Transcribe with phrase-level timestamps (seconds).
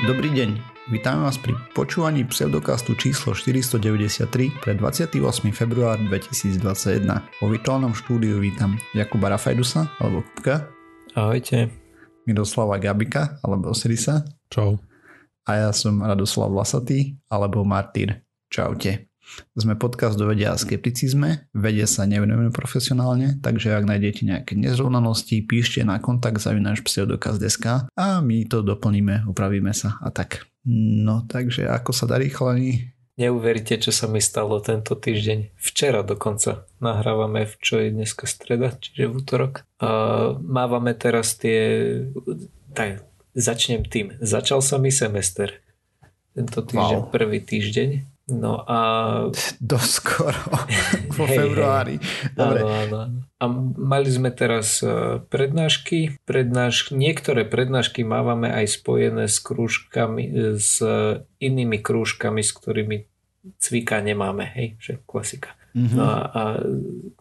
[0.00, 0.56] Dobrý deň,
[0.88, 4.24] vítame vás pri počúvaní pseudokastu číslo 493
[4.64, 5.20] pre 28.
[5.52, 7.04] február 2021.
[7.44, 10.72] Vo virtuálnom štúdiu vítam Jakuba Rafajdusa alebo Kupka.
[11.12, 11.68] Ahojte.
[12.24, 14.24] Miroslava Gabika alebo Osirisa.
[14.48, 14.80] Čau.
[15.44, 18.24] A ja som Radoslav Vlasatý alebo Martyr.
[18.48, 19.09] Čaute.
[19.54, 25.42] Sme podcast do vedia a skepticizme, vede sa nevenujeme profesionálne, takže ak nájdete nejaké nezrovnanosti,
[25.44, 30.46] píšte na kontakt zavináš pseudokaz.sk a my to doplníme, upravíme sa a tak.
[30.68, 32.92] No takže ako sa darí chalani?
[33.20, 35.52] Neuveríte, čo sa mi stalo tento týždeň.
[35.60, 39.60] Včera dokonca nahrávame, v čo je dneska streda, čiže v útorok.
[39.76, 41.60] Uh, mávame teraz tie...
[42.72, 43.04] Tak,
[43.36, 44.16] začnem tým.
[44.24, 45.52] Začal sa mi semester.
[46.32, 47.12] Tento týždeň, wow.
[47.12, 48.78] prvý týždeň No a...
[49.60, 50.38] Doskoro,
[51.18, 51.96] vo hey, februári.
[52.32, 52.60] Dobre.
[52.62, 52.98] Áno, áno.
[53.40, 53.44] A
[53.76, 56.20] mali sme teraz e, prednášky.
[56.28, 56.92] Prednáš...
[56.92, 60.80] Niektoré prednášky mávame aj spojené s krúžkami, e, s
[61.40, 63.08] inými krúžkami, s ktorými
[63.56, 64.44] cvika nemáme.
[64.54, 65.56] Hej, že klasika.
[65.72, 65.96] Mm-hmm.
[65.96, 66.42] No a, a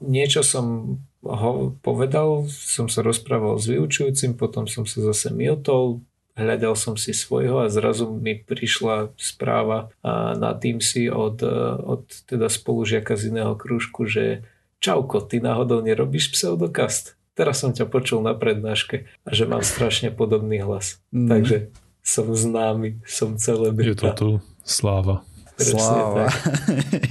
[0.02, 6.02] niečo som ho povedal, som sa rozprával s vyučujúcim, potom som sa zase miotol,
[6.40, 9.92] hľadal som si svojho a zrazu mi prišla správa
[10.40, 11.44] na Teamsy od,
[11.84, 14.48] od teda spolužiaka z iného krúžku, že
[14.80, 17.20] čauko, ty náhodou nerobíš pseudokast?
[17.36, 21.00] Teraz som ťa počul na prednáške a že mám strašne podobný hlas.
[21.12, 21.28] Mm.
[21.28, 21.58] Takže
[22.00, 23.92] som známy, som celebrita.
[23.92, 24.30] Je to tu
[24.64, 25.24] sláva.
[25.56, 26.26] Presne sláva.
[26.28, 26.36] Tak.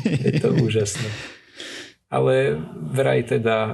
[0.09, 1.09] Je to úžasné.
[2.09, 3.73] Ale vraj teda uh,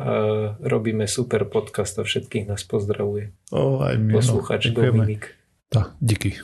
[0.58, 3.30] robíme super podcast a všetkých nás pozdravuje.
[3.54, 5.38] Oh, aj my, Posluchač no, Dominik.
[5.74, 6.38] Tá, díky.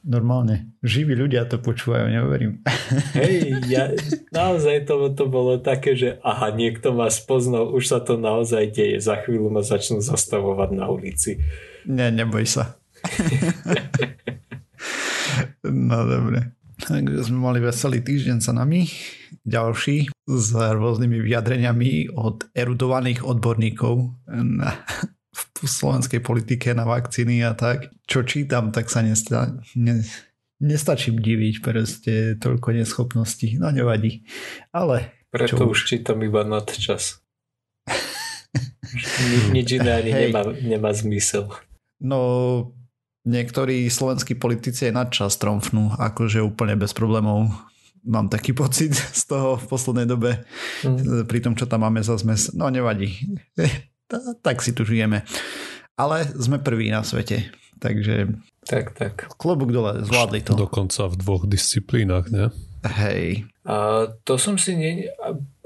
[0.00, 0.72] Normálne.
[0.80, 2.64] Živí ľudia to počúvajú, neuverím.
[3.12, 3.92] Hej, ja,
[4.32, 8.96] naozaj to, to bolo také, že aha, niekto ma spoznal, už sa to naozaj deje.
[8.96, 11.36] Za chvíľu ma začnú zastavovať na ulici.
[11.84, 12.80] Ne, neboj sa.
[15.68, 16.56] no dobre.
[16.80, 18.88] Takže sme mali veselý týždeň sa nami.
[19.44, 24.80] Ďalší s rôznymi vyjadreniami od erudovaných odborníkov na
[25.36, 27.92] v slovenskej politike na vakcíny a tak.
[28.08, 30.00] Čo čítam, tak sa nesta, ne,
[30.60, 33.60] nestačím diviť, proste toľko neschopností.
[33.60, 34.24] No nevadí.
[34.72, 35.12] Ale...
[35.28, 37.20] Preto už čítam iba nadčas.
[39.52, 41.52] Nič iné ani nemá, nemá zmysel.
[42.00, 42.20] No
[43.28, 47.52] niektorí slovenskí politici aj nadčas tromfnú, akože úplne bez problémov
[48.06, 50.46] mám taký pocit z toho v poslednej dobe,
[50.86, 51.26] mm.
[51.28, 52.54] pri tom, čo tam máme za zmes.
[52.56, 53.12] No nevadí
[54.42, 55.26] tak si tu žijeme.
[55.96, 57.48] Ale sme prví na svete,
[57.80, 58.36] takže...
[58.66, 59.14] Tak, tak.
[59.38, 60.58] Klobúk dole, zvládli to.
[60.58, 62.50] Dokonca v dvoch disciplínach, ne?
[62.84, 63.46] Hej.
[63.64, 64.74] A to som si...
[64.76, 65.10] Ne...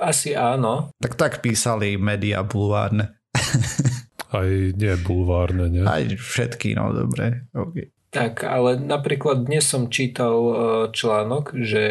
[0.01, 0.93] Asi áno.
[1.01, 3.19] Tak tak písali média bulvárne.
[4.37, 5.83] Aj nie bulvárne, ne?
[5.83, 7.51] Aj všetky, no dobre.
[7.51, 7.91] Okay.
[8.11, 10.55] Tak, ale napríklad dnes som čítal e,
[10.91, 11.85] článok, že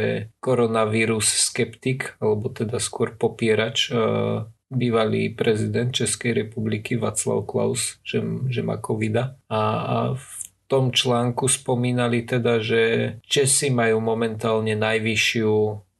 [0.44, 3.96] koronavírus skeptik, alebo teda skôr popierač e,
[4.70, 9.36] bývalý prezident Českej republiky Václav Klaus, že, že má covida.
[9.50, 10.30] A, a v
[10.70, 12.82] tom článku spomínali teda, že
[13.26, 15.54] Česi majú momentálne najvyššiu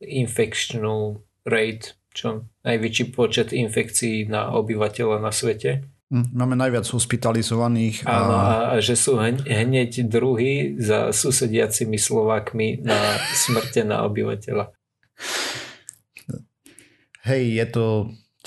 [0.06, 1.18] infekčnú
[1.50, 5.90] rate, čo najväčší počet infekcií na obyvateľa na svete.
[6.10, 8.06] Hm, máme najviac hospitalizovaných.
[8.06, 8.10] A...
[8.10, 12.98] Áno, a, a že sú hneď druhý za susediacimi Slovákmi na
[13.34, 14.74] smrte na obyvateľa.
[17.30, 17.86] Hej, je to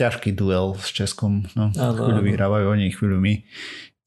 [0.03, 1.47] ťažký duel s Českom.
[1.55, 3.35] No, ano, chvíľu vyhrávajú oni, chvíľu my.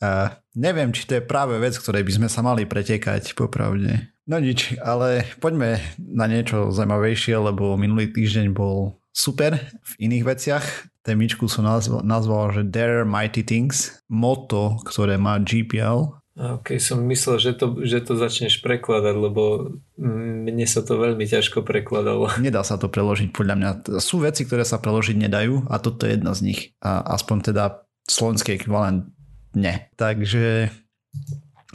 [0.03, 4.11] A neviem, či to je práve vec, ktorej by sme sa mali pretekať, popravde.
[4.27, 10.65] No nič, ale poďme na niečo zaujímavejšie, lebo minulý týždeň bol super v iných veciach.
[11.05, 17.39] Témičku som nazval, nazval, že Dare Mighty Things, moto, ktoré má GPL Ok, som myslel,
[17.39, 22.27] že to, že to začneš prekladať, lebo mne sa to veľmi ťažko prekladalo.
[22.43, 23.69] Nedá sa to preložiť podľa mňa.
[24.03, 26.59] Sú veci, ktoré sa preložiť nedajú a toto je jedna z nich.
[26.83, 29.07] A aspoň teda slovenský ekvivalent
[29.55, 29.87] ne.
[29.95, 30.75] Takže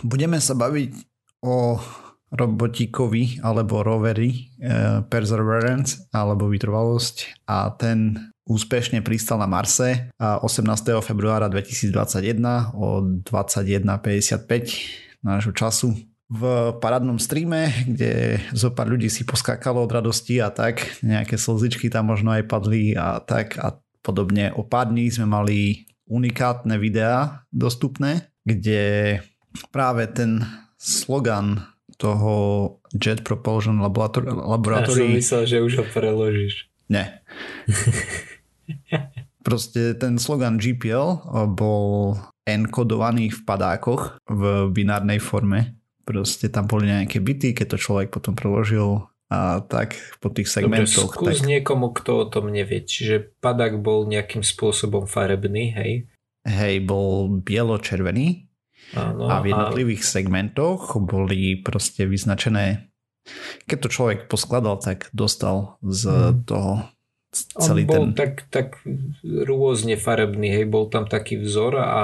[0.05, 0.93] budeme sa baviť
[1.41, 1.81] o
[2.31, 10.65] robotíkovi alebo rovery eh, Perseverance alebo vytrvalosť a ten úspešne pristal na Marse 18.
[11.05, 15.93] februára 2021 o 21.55 nášho času
[16.31, 21.91] v parádnom streame, kde zo pár ľudí si poskákalo od radosti a tak, nejaké slzičky
[21.91, 24.55] tam možno aj padli a tak a podobne.
[24.55, 29.19] O pár dní sme mali unikátne videá dostupné, kde
[29.75, 30.47] práve ten
[30.79, 31.67] slogan
[31.99, 34.79] toho Jet Propulsion Laboratory...
[34.79, 36.70] Ja som myslel, že už ho preložíš.
[36.91, 37.23] Ne.
[39.47, 47.23] Proste ten slogan GPL bol enkodovaný v padákoch v binárnej forme proste tam boli nejaké
[47.23, 51.15] byty, keď to človek potom preložil a tak po tých Dobre, segmentoch.
[51.15, 52.83] skús tak, niekomu, kto o tom nevie.
[52.83, 56.11] Čiže padak bol nejakým spôsobom farebný, hej?
[56.43, 58.51] hej, bol bielo-červený
[58.99, 62.90] Áno, a v jednotlivých segmentoch boli proste vyznačené
[63.67, 66.43] keď to človek poskladal, tak dostal z Hmm.
[66.45, 66.73] toho
[67.55, 68.19] On celý bol ten...
[68.19, 68.83] tak, tak
[69.23, 72.03] rôzne farebný, hej, bol tam taký vzor a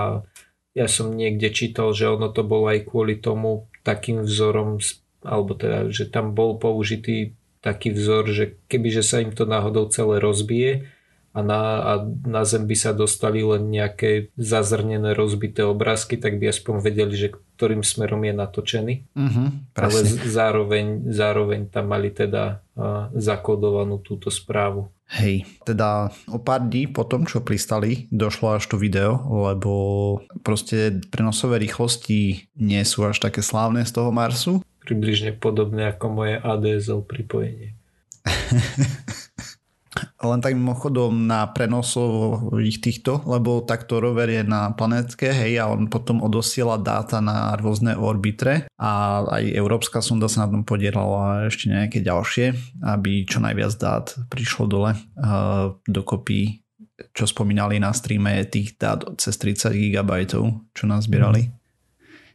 [0.77, 4.79] ja som niekde čítal, že ono to bolo aj kvôli tomu takým vzorom,
[5.27, 10.23] alebo teda, že tam bol použitý taký vzor, že kebyže sa im to náhodou celé
[10.23, 10.87] rozbije
[11.37, 11.93] a na, a
[12.25, 17.29] na zem by sa dostali len nejaké zazrnené rozbité obrázky, tak by aspoň vedeli, že
[17.61, 18.95] ktorým smerom je natočený.
[19.13, 19.45] Mhm,
[19.77, 22.65] Ale zároveň, zároveň tam mali teda
[23.13, 24.89] zakodovanú túto správu.
[25.07, 29.73] Hej, teda o pár dní po tom, čo pristali, došlo až to video, lebo
[30.43, 34.67] proste prenosové rýchlosti nie sú až také slávne z toho Marsu.
[34.83, 37.75] približne podobné ako moje ADSL pripojenie.
[40.21, 45.89] Len tak mimochodom na prenosových týchto, lebo takto rover je na planetke, hej, a on
[45.89, 51.73] potom odosiela dáta na rôzne orbitre a aj európska sonda sa na tom podielala ešte
[51.73, 52.53] nejaké ďalšie,
[52.85, 56.67] aby čo najviac dát prišlo dole uh, dokopy
[57.13, 60.11] čo spomínali na streame tých dát cez 30 GB,
[60.73, 61.53] čo nás zbierali.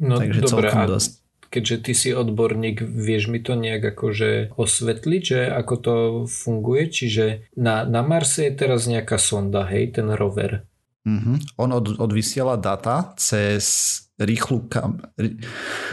[0.01, 1.20] No Takže dobre, celkom dosť.
[1.51, 5.95] Keďže ty si odborník, vieš mi to nejak akože osvetliť, že ako to
[6.25, 6.87] funguje?
[6.87, 10.63] Čiže na, na Marse je teraz nejaká sonda, hej, ten rover.
[11.03, 11.59] Mhm.
[11.59, 15.01] On od, odvysiela data cez rýchlu kam...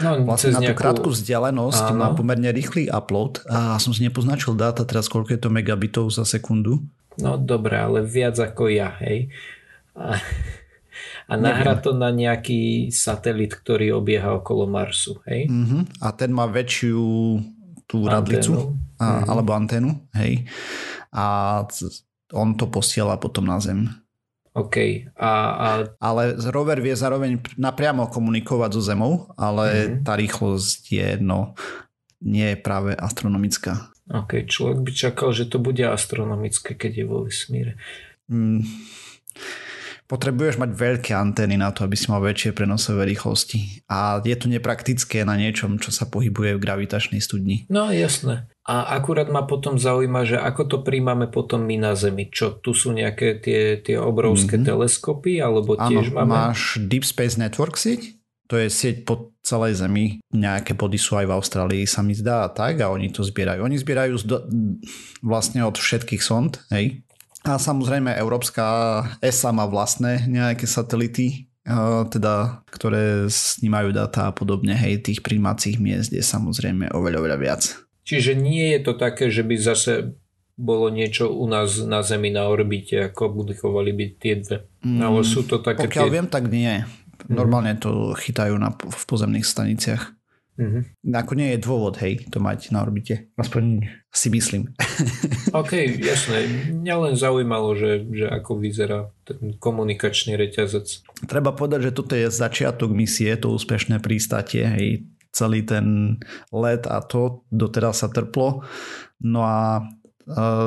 [0.05, 0.79] No, Vlastne na tú nejakú...
[0.79, 1.97] krátku vzdialenosť Áno.
[1.97, 6.29] má pomerne rýchly upload a som si nepoznačil dáta teraz, koľko je to megabitov za
[6.29, 6.85] sekundu.
[7.17, 9.33] No dobre, ale viac ako ja, hej.
[9.97, 10.21] A,
[11.29, 15.45] a nahrá to na nejaký satelit, ktorý obieha okolo Marsu, hej?
[15.45, 16.01] Mhm.
[16.01, 16.99] A ten má väčšiu
[17.85, 18.97] tú radlicu Anténu.
[18.97, 19.25] a, Mhm.
[19.25, 20.49] alebo anténu, hej.
[21.09, 21.25] A
[22.31, 23.89] on to posiela potom na Zem.
[24.51, 24.75] OK.
[25.15, 25.67] A, a
[25.99, 29.93] Ale rover vie zároveň napriamo komunikovať so Zemou, ale Mhm.
[30.03, 31.53] tá rýchlosť je no
[32.19, 33.89] nie je práve astronomická.
[34.09, 37.77] OK, človek by čakal, že to bude astronomické, keď je vo vesmíre.
[38.27, 38.65] Mm,
[40.09, 43.85] potrebuješ mať veľké antény na to, aby si mal väčšie prenosové rýchlosti.
[43.85, 47.69] A je to nepraktické na niečom, čo sa pohybuje v gravitačnej studni.
[47.69, 48.49] No jasné.
[48.65, 52.25] A akurát ma potom zaujíma, že ako to príjmame potom my na Zemi.
[52.25, 54.65] Čo, tu sú nejaké tie, tie obrovské Mhm.
[54.65, 56.53] teleskopy, alebo Áno, tiež máme...
[56.53, 58.17] máš Deep Space Network sieť,
[58.49, 62.45] to je sieť po celej Zemi, nejaké body sú aj v Austrálii, sa mi zdá
[62.45, 63.61] a tak a oni to zbierajú.
[63.61, 64.41] Oni zbierajú do,
[65.21, 67.05] vlastne od všetkých sond, hej.
[67.47, 68.65] A samozrejme Európska
[69.23, 75.79] ESA má vlastné nejaké satelity, eh, teda, ktoré snímajú data a podobne, hej, tých príjmacích
[75.79, 77.61] miest je samozrejme oveľa, oveľa viac.
[78.03, 80.17] Čiže nie je to také, že by zase
[80.59, 84.57] bolo niečo u nás na Zemi na orbite, ako budovali byť tie dve.
[84.83, 86.13] Mm, Ale sú to také Pokiaľ tie...
[86.19, 86.83] viem, tak nie.
[87.31, 90.18] Normálne to chytajú na, v pozemných staniciach.
[90.59, 91.15] Mhm.
[91.15, 93.31] Ako nie je dôvod, hej, to mať na orbite.
[93.39, 94.75] Aspoň si myslím.
[95.59, 95.71] OK,
[96.03, 96.51] jasné.
[96.75, 101.07] Mňa len zaujímalo, že, že ako vyzerá ten komunikačný reťazec.
[101.31, 106.19] Treba povedať, že toto je začiatok misie, to úspešné prístatie, hej, celý ten
[106.51, 108.67] let a to doteraz sa trplo.
[109.23, 109.81] No a e,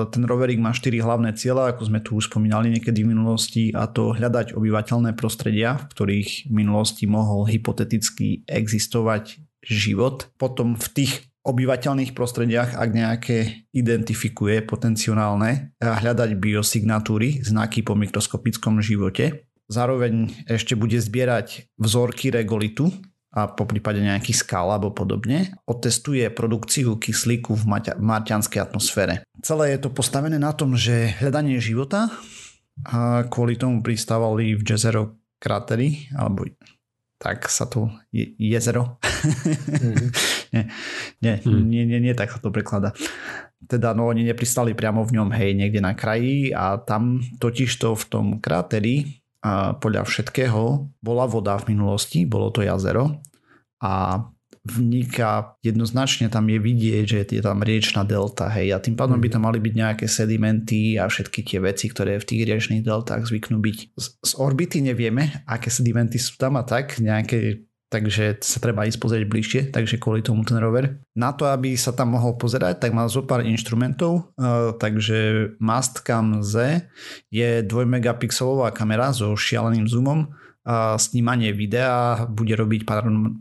[0.09, 3.85] ten roverík má štyri hlavné cieľa, ako sme tu už spomínali niekedy v minulosti, a
[3.93, 10.28] to hľadať obyvateľné prostredia, v ktorých v minulosti mohol hypoteticky existovať život.
[10.37, 19.50] Potom v tých obyvateľných prostrediach, ak nejaké identifikuje potenciálne, hľadať biosignatúry, znaky po mikroskopickom živote.
[19.66, 22.95] Zároveň ešte bude zbierať vzorky regolitu
[23.33, 25.57] a po prípade nejakých skal alebo podobne.
[25.64, 29.25] Otestuje produkciu kyslíku v maťa- marťanskej atmosfére.
[29.40, 32.12] Celé je to postavené na tom, že hľadanie života
[32.87, 36.47] a kvôli tomu pristávali v Jezero krátery, alebo
[37.23, 38.99] tak sa to je, jezero.
[39.79, 40.07] Mhm.
[40.52, 40.64] nie,
[41.23, 41.62] nie, Hmm.
[41.71, 42.91] nie, nie, nie, tak sa to prekladá.
[43.62, 48.05] Teda no oni nepristali priamo v ňom, hej, niekde na kraji a tam totižto v
[48.11, 53.23] tom kráteri a podľa všetkého bola voda v minulosti, bolo to jazero
[53.79, 54.19] a
[54.62, 59.26] vniká jednoznačne tam je vidieť, že je tam riečna delta, hej, a tým pádom by
[59.26, 63.59] tam mali byť nejaké sedimenty a všetky tie veci, ktoré v tých riečných deltách zvyknú
[63.59, 63.78] byť.
[63.99, 68.97] Z, z orbity nevieme, aké sedimenty sú tam a tak, nejaké takže sa treba ísť
[68.97, 71.04] pozrieť bližšie, takže kvôli tomu ten rover.
[71.12, 76.40] Na to, aby sa tam mohol pozerať, tak má zo pár inštrumentov, uh, takže Mastcam
[76.40, 76.88] Z
[77.28, 80.33] je 2 megapixelová kamera so šialeným zoomom
[80.99, 82.87] snímanie videa, bude robiť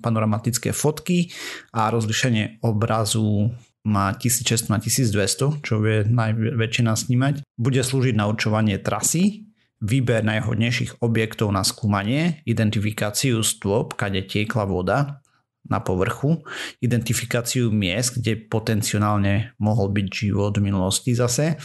[0.02, 1.30] panoramatické fotky
[1.74, 7.42] a rozlišenie obrazu má 1600 na 1200, čo vie najväčšina snímať.
[7.58, 9.50] Bude slúžiť na určovanie trasy,
[9.82, 15.26] výber najhodnejších objektov na skúmanie, identifikáciu stôp, kade tiekla voda
[15.66, 16.46] na povrchu,
[16.82, 21.58] identifikáciu miest, kde potenciálne mohol byť život v minulosti zase.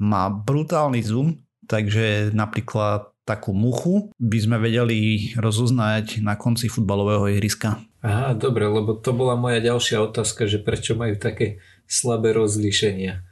[0.00, 1.36] Má brutálny zoom,
[1.68, 7.78] takže napríklad takú muchu by sme vedeli rozoznať na konci futbalového ihriska.
[8.02, 13.22] Aha, dobre, lebo to bola moja ďalšia otázka, že prečo majú také slabé rozlíšenia.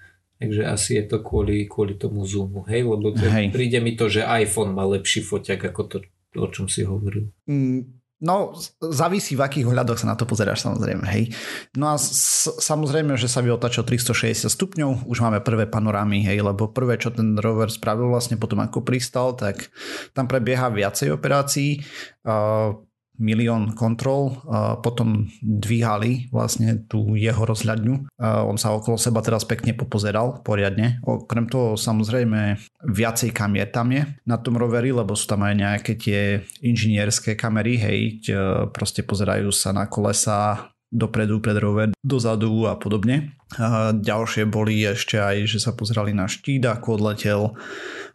[0.40, 2.86] Takže asi je to kvôli, kvôli tomu zoomu, hej?
[2.86, 3.52] Lebo to, hej.
[3.52, 5.96] príde mi to, že iPhone má lepší foťak ako to,
[6.38, 7.28] o čom si hovoril.
[7.44, 8.52] Mm, No,
[8.84, 11.32] závisí v akých hľadoch sa na to pozeráš samozrejme, hej.
[11.72, 16.44] No a s- samozrejme, že sa by otačil 360 stupňov, už máme prvé panorámy, hej,
[16.44, 19.72] lebo prvé, čo ten rover spravil vlastne potom ako pristal, tak
[20.12, 21.80] tam prebieha viacej operácií.
[22.20, 22.76] Uh,
[23.20, 24.40] milión kontrol,
[24.80, 28.16] potom dvíhali vlastne tú jeho rozhľadňu.
[28.18, 31.04] On sa okolo seba teraz pekne popozeral poriadne.
[31.04, 32.56] Okrem toho samozrejme
[32.88, 37.76] viacej kamier tam je na tom roveri, lebo sú tam aj nejaké tie inžinierské kamery,
[37.76, 38.24] hej,
[38.72, 43.38] proste pozerajú sa na kolesa, dopredu pred rover, dozadu a podobne.
[43.56, 47.54] A ďalšie boli ešte aj, že sa pozerali na štít, ako odletel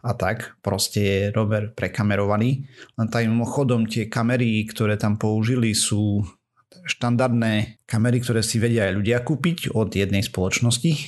[0.04, 0.60] a tak.
[0.60, 2.68] Proste je rover prekamerovaný.
[3.00, 6.24] Len tak mimochodom tie kamery, ktoré tam použili sú
[6.86, 10.90] štandardné kamery, ktoré si vedia aj ľudia kúpiť od jednej spoločnosti.
[10.94, 10.98] E,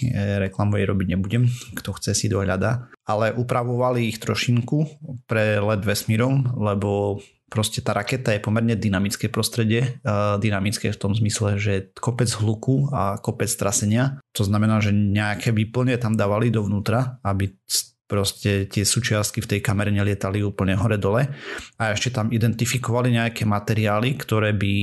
[0.51, 1.47] reklamu jej robiť nebudem,
[1.79, 2.91] kto chce si dohľada.
[3.07, 4.99] Ale upravovali ich trošinku
[5.31, 10.05] pre LED vesmírom, lebo proste tá raketa je pomerne dynamické prostredie,
[10.41, 15.97] dynamické v tom zmysle, že kopec hluku a kopec trasenia, to znamená, že nejaké výplne
[15.97, 17.57] tam dávali dovnútra, aby
[18.09, 21.29] proste tie súčiastky v tej kamere nelietali úplne hore-dole.
[21.77, 24.75] A ešte tam identifikovali nejaké materiály, ktoré by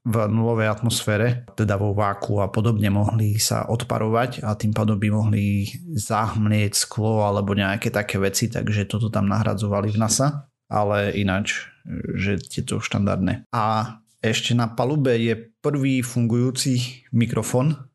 [0.00, 5.08] v nulovej atmosfére, teda vo váku a podobne mohli sa odparovať a tým pádom by
[5.12, 11.69] mohli zahmlieť sklo alebo nejaké také veci, takže toto tam nahradzovali v NASA, ale ináč
[12.14, 13.48] že je to štandardné.
[13.52, 15.32] A ešte na palube je
[15.64, 17.88] prvý fungujúci mikrofón.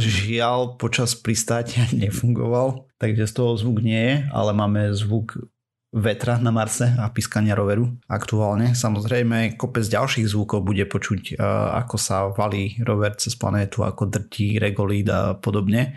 [0.00, 5.36] Žiaľ, počas pristátia nefungoval, takže z toho zvuk nie je, ale máme zvuk
[5.88, 8.76] vetra na Marse a pískania roveru aktuálne.
[8.76, 11.40] Samozrejme, kopec ďalších zvukov bude počuť,
[11.76, 15.96] ako sa valí rover cez planétu, ako drtí regolít a podobne.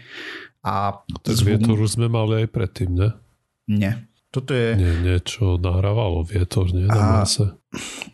[0.64, 1.60] A tak zvuk...
[1.60, 3.10] vietor už sme mali aj predtým, ne?
[3.68, 4.11] Nie.
[4.32, 4.80] Toto je...
[4.80, 6.88] Nie, niečo nahrávalo vietor, nie?
[6.88, 7.60] Na Marse.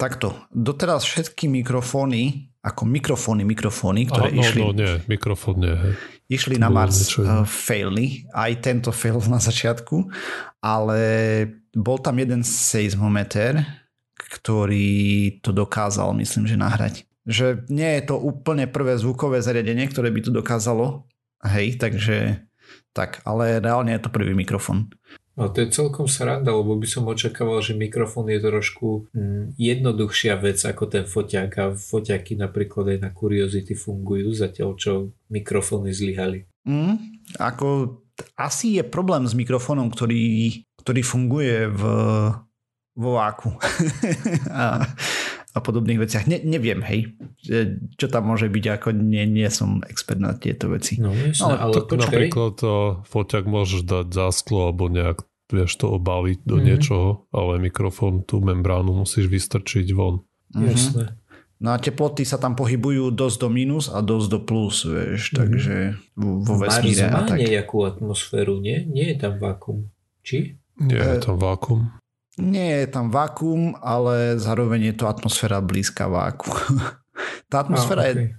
[0.02, 0.34] Takto.
[0.50, 4.60] Doteraz všetky mikrofóny, ako mikrofóny, mikrofóny, ktoré Aha, no, išli...
[4.66, 5.78] No, nie, mikrofón nie.
[5.78, 5.94] Hej.
[6.28, 8.26] Išli na Mars, uh, failli.
[8.34, 10.10] Aj tento fail na začiatku,
[10.60, 11.00] ale
[11.78, 13.62] bol tam jeden seismometer,
[14.18, 16.96] ktorý to dokázal, myslím, že nahrať.
[17.30, 21.06] Že nie je to úplne prvé zvukové zariadenie, ktoré by to dokázalo.
[21.46, 22.42] Hej, takže
[22.92, 24.90] tak, ale reálne je to prvý mikrofón.
[25.38, 30.34] No to je celkom sranda, lebo by som očakával, že mikrofón je trošku mm, jednoduchšia
[30.41, 36.50] vec ako ten foťák a foťaky napríklad aj na Curiosity fungujú, zatiaľ čo mikrofóny zlyhali.
[36.65, 38.01] Mm, ako
[38.34, 41.84] asi je problém s mikrofónom, ktorý, ktorý funguje v,
[42.98, 43.53] vo váku
[44.50, 44.89] a,
[45.58, 46.30] a podobných veciach.
[46.30, 47.18] Ne, neviem, hej,
[47.98, 51.02] čo tam môže byť, ako nie, nie som expert na tieto veci.
[51.02, 52.02] No, jasne, ale, ale tak počkej.
[52.06, 52.74] napríklad to
[53.10, 56.68] foťak môžeš dať za sklo alebo nejak vieš to obaliť do mm-hmm.
[56.68, 60.22] niečoho, ale mikrofón, tú membránu musíš vystrčiť von.
[60.52, 60.68] Mm-hmm.
[60.68, 61.06] Jasné.
[61.58, 65.40] No a teploty sa tam pohybujú dosť do minus a dosť do plus, vieš, mm-hmm.
[65.40, 65.76] takže
[66.20, 67.06] vo vesmíre.
[67.10, 67.38] Mars má tak.
[67.42, 68.86] nejakú atmosféru, nie?
[68.86, 69.90] Nie je tam vákum.
[70.22, 70.60] Či?
[70.78, 71.90] Nie je tam vákum.
[72.38, 76.53] Nie je tam vákum, ale zároveň je to atmosféra blízka váku.
[77.50, 78.13] Tá atmosféra ah, okay.
[78.13, 78.38] je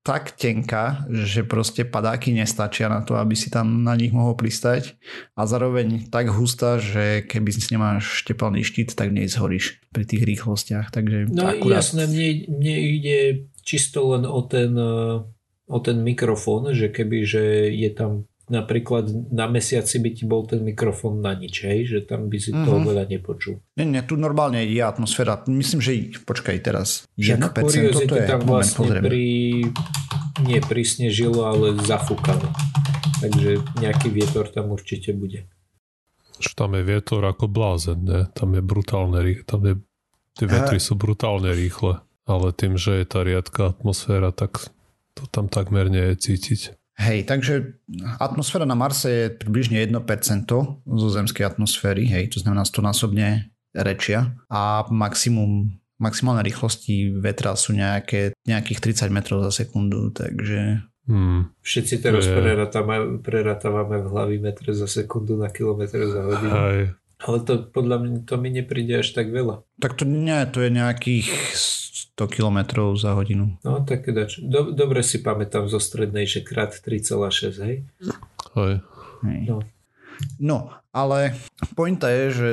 [0.00, 4.96] tak tenká, že proste padáky nestačia na to, aby si tam na nich mohol pristať
[5.36, 10.88] a zároveň tak hustá, že keby si nemáš tepelný štít, tak nezhoríš pri tých rýchlostiach.
[10.88, 11.84] Takže no akurát...
[11.84, 13.18] jasné, mne, mne ide
[13.60, 14.72] čisto len o ten,
[15.68, 20.66] o ten mikrofón, že keby že je tam napríklad na mesiaci by ti bol ten
[20.66, 21.86] mikrofón na nič, hej?
[21.86, 22.66] že tam by si mm-hmm.
[22.66, 23.62] toho veľa nepočul.
[23.78, 25.38] Nie, nie, tu normálne je atmosféra.
[25.46, 27.06] Myslím, že počkaj teraz.
[27.14, 27.54] 1%
[27.94, 29.24] toto je, tam vlastne moment, pri,
[30.42, 32.50] nie prisnežilo, ale zafúkalo.
[33.22, 35.46] Takže nejaký vietor tam určite bude.
[36.42, 38.20] Že tam je vietor ako blázen, ne?
[38.34, 39.46] Tam je brutálne rýchle.
[39.46, 39.74] Tam je,
[40.34, 42.02] tie vetry sú brutálne rýchle.
[42.24, 44.72] Ale tým, že je tá riadka atmosféra, tak
[45.12, 46.79] to tam takmer nie je cítiť.
[47.00, 47.80] Hej, takže
[48.20, 49.96] atmosféra na Marse je približne 1%
[50.84, 57.76] zo zemskej atmosféry, hej, to znamená 100 násobne rečia a maximum maximálne rýchlosti vetra sú
[57.76, 60.80] nejaké, nejakých 30 metrov za sekundu, takže...
[61.04, 61.52] Hmm.
[61.60, 62.32] Všetci teraz je...
[62.32, 66.56] preratávame, preratávame v hlavy metre za sekundu na kilometr za hodinu.
[66.56, 66.80] Aj.
[67.20, 69.60] Ale to podľa mňa to mi nepríde až tak veľa.
[69.76, 71.28] Tak to nie, to je nejakých
[72.20, 72.58] 100 km
[73.00, 73.56] za hodinu.
[73.64, 74.44] No tak dač.
[74.44, 77.88] Do, dobre si pamätám zo strednej, že krát 3,6, hej?
[79.24, 79.40] Hej.
[79.48, 79.56] No.
[80.36, 80.58] no,
[80.90, 81.38] ale
[81.74, 82.48] pointa je, že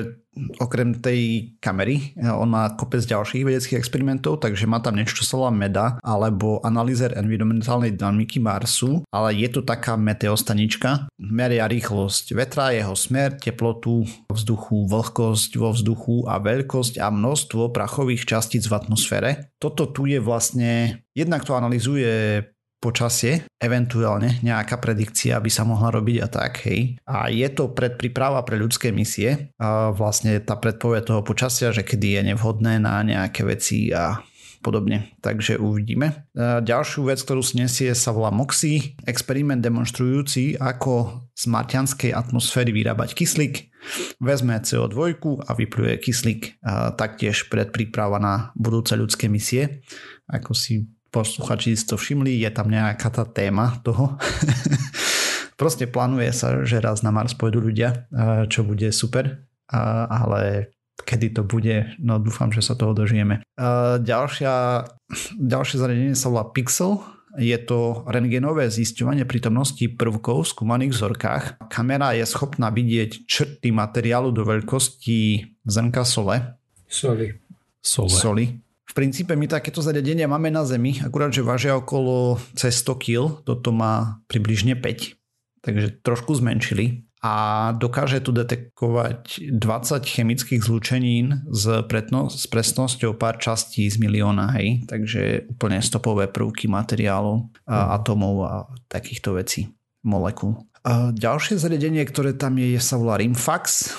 [0.62, 5.26] okrem tej kamery, eh, on má kopec ďalších vedeckých experimentov, takže má tam niečo, čo
[5.26, 12.38] sa volá MEDA, alebo analýzer environmentálnej dynamiky Marsu, ale je to taká meteostanička, meria rýchlosť
[12.38, 18.78] vetra, jeho smer, teplotu vzduchu, vlhkosť vo vzduchu a veľkosť a množstvo prachových častíc v
[18.78, 19.30] atmosfére.
[19.58, 22.46] Toto tu je vlastne, jednak to analizuje
[22.88, 26.96] počasie, eventuálne nejaká predikcia by sa mohla robiť a tak, hej.
[27.04, 32.16] A je to predpríprava pre ľudské misie, a vlastne tá predpoved toho počasia, že kedy
[32.16, 34.24] je nevhodné na nejaké veci a
[34.58, 35.14] podobne.
[35.22, 36.28] Takže uvidíme.
[36.36, 43.70] Ďalšiu vec, ktorú snesie sa volá MOXI, experiment demonstrujúci, ako z marťanskej atmosféry vyrábať kyslík.
[44.20, 46.60] Vezme CO2 a vypluje kyslík.
[46.98, 49.86] Taktiež predpríprava na budúce ľudské misie.
[50.28, 54.16] Ako si posluchači si to všimli, je tam nejaká tá téma toho.
[55.60, 58.06] Proste plánuje sa, že raz na Mars pôjdu ľudia,
[58.46, 59.42] čo bude super,
[59.74, 60.70] ale
[61.02, 63.42] kedy to bude, no dúfam, že sa toho dožijeme.
[63.98, 64.86] Ďalšia,
[65.34, 67.02] ďalšie zariadenie sa volá Pixel,
[67.38, 71.44] je to rengenové zisťovanie prítomnosti prvkov v skúmaných vzorkách.
[71.70, 76.58] Kamera je schopná vidieť črty materiálu do veľkosti zrnka sole.
[76.90, 77.30] Soli.
[77.78, 78.10] Sole.
[78.10, 78.46] Soli
[78.96, 83.76] princípe my takéto zariadenia máme na Zemi, akurát, že vážia okolo cez 100 kg, toto
[83.76, 87.36] má približne 5, takže trošku zmenšili a
[87.74, 94.86] dokáže tu detekovať 20 chemických zlúčenín s, pretno, s presnosťou pár častí z milióna, hej,
[94.86, 97.90] takže úplne stopové prvky materiálov, a mhm.
[97.98, 98.54] atomov a
[98.86, 99.74] takýchto vecí,
[100.06, 100.62] molekúl.
[100.88, 103.92] A ďalšie zariadenie, ktoré tam je, je sa volá Rimfax.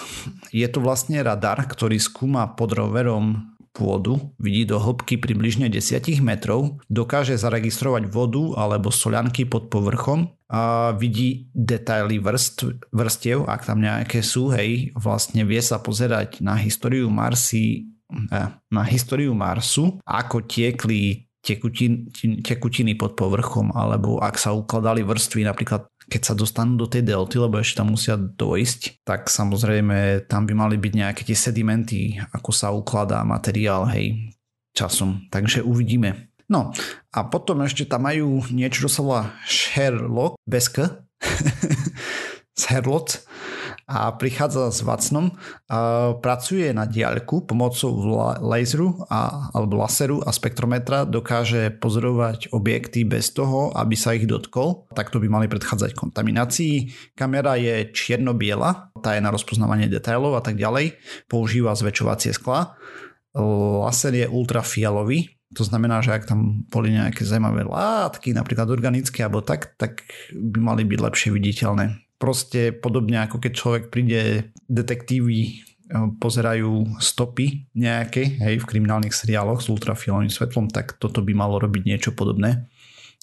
[0.56, 6.80] Je to vlastne radar, ktorý skúma pod roverom pôdu, vidí do hĺbky približne 10 metrov,
[6.90, 14.24] dokáže zaregistrovať vodu alebo solianky pod povrchom a vidí detaily vrst, vrstiev, ak tam nejaké
[14.24, 17.92] sú, hej, vlastne vie sa pozerať na históriu Marsy,
[18.32, 22.10] eh, na históriu Marsu, ako tiekli tekutin,
[22.42, 27.36] tekutiny pod povrchom, alebo ak sa ukladali vrstvy napríklad keď sa dostanú do tej delty,
[27.36, 32.50] lebo ešte tam musia dojsť, tak samozrejme tam by mali byť nejaké tie sedimenty, ako
[32.50, 34.32] sa ukladá materiál, hej,
[34.72, 35.28] časom.
[35.28, 36.32] Takže uvidíme.
[36.48, 36.72] No
[37.12, 40.80] a potom ešte tam majú niečo, čo sa volá Sherlock, besk,
[42.60, 43.20] Sherlock,
[43.88, 45.32] a prichádza s Vacnom,
[46.20, 47.96] pracuje na diaľku pomocou
[48.44, 54.84] laseru a, alebo laseru a spektrometra dokáže pozorovať objekty bez toho, aby sa ich dotkol.
[54.92, 56.92] Takto by mali predchádzať kontaminácii.
[57.16, 61.00] Kamera je čierno-biela, tá je na rozpoznávanie detailov a tak ďalej.
[61.24, 62.76] Používa zväčšovacie skla.
[63.32, 69.40] Laser je ultrafialový, to znamená, že ak tam boli nejaké zaujímavé látky, napríklad organické alebo
[69.40, 70.04] tak, tak
[70.36, 75.54] by mali byť lepšie viditeľné proste podobne ako keď človek príde detektívy eh,
[76.18, 81.82] pozerajú stopy nejaké, hej, v kriminálnych seriáloch s ultrafialovým svetlom, tak toto by malo robiť
[81.86, 82.68] niečo podobné.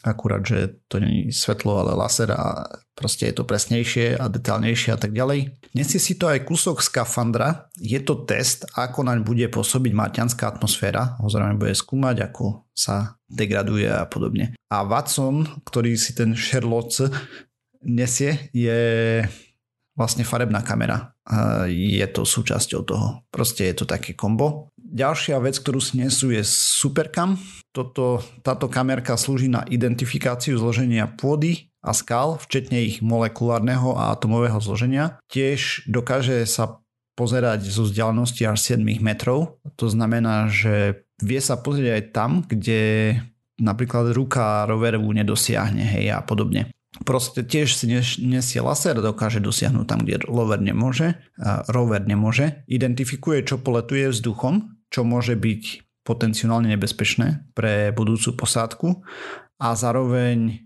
[0.05, 2.61] Akurát, že to je svetlo, ale laser a
[2.93, 5.57] proste je to presnejšie a detálnejšie a tak ďalej.
[5.73, 7.73] Nesie si to aj kúsok skafandra.
[7.81, 11.17] Je to test, ako naň bude pôsobiť marťanská atmosféra.
[11.17, 11.27] Ho
[11.57, 14.53] bude skúmať, ako sa degraduje a podobne.
[14.69, 16.93] A Watson, ktorý si ten Sherlock
[17.85, 19.21] nesie, je
[19.95, 21.15] vlastne farebná kamera.
[21.71, 23.23] Je to súčasťou toho.
[23.31, 24.69] Proste je to také kombo.
[24.75, 27.39] Ďalšia vec, ktorú snesú je Supercam.
[27.71, 34.59] Toto, táto kamerka slúži na identifikáciu zloženia pôdy a skal, včetne ich molekulárneho a atomového
[34.59, 35.17] zloženia.
[35.31, 36.83] Tiež dokáže sa
[37.15, 39.63] pozerať zo vzdialenosti až 7 metrov.
[39.79, 43.15] To znamená, že vie sa pozrieť aj tam, kde
[43.55, 46.74] napríklad ruka roveru nedosiahne hej, a podobne.
[47.03, 47.91] Proste tiež si
[48.23, 52.63] nesie laser, dokáže dosiahnuť tam, kde rover nemôže, a rover nemôže.
[52.71, 55.63] Identifikuje, čo poletuje vzduchom, čo môže byť
[56.07, 59.03] potenciálne nebezpečné pre budúcu posádku
[59.59, 60.63] a zároveň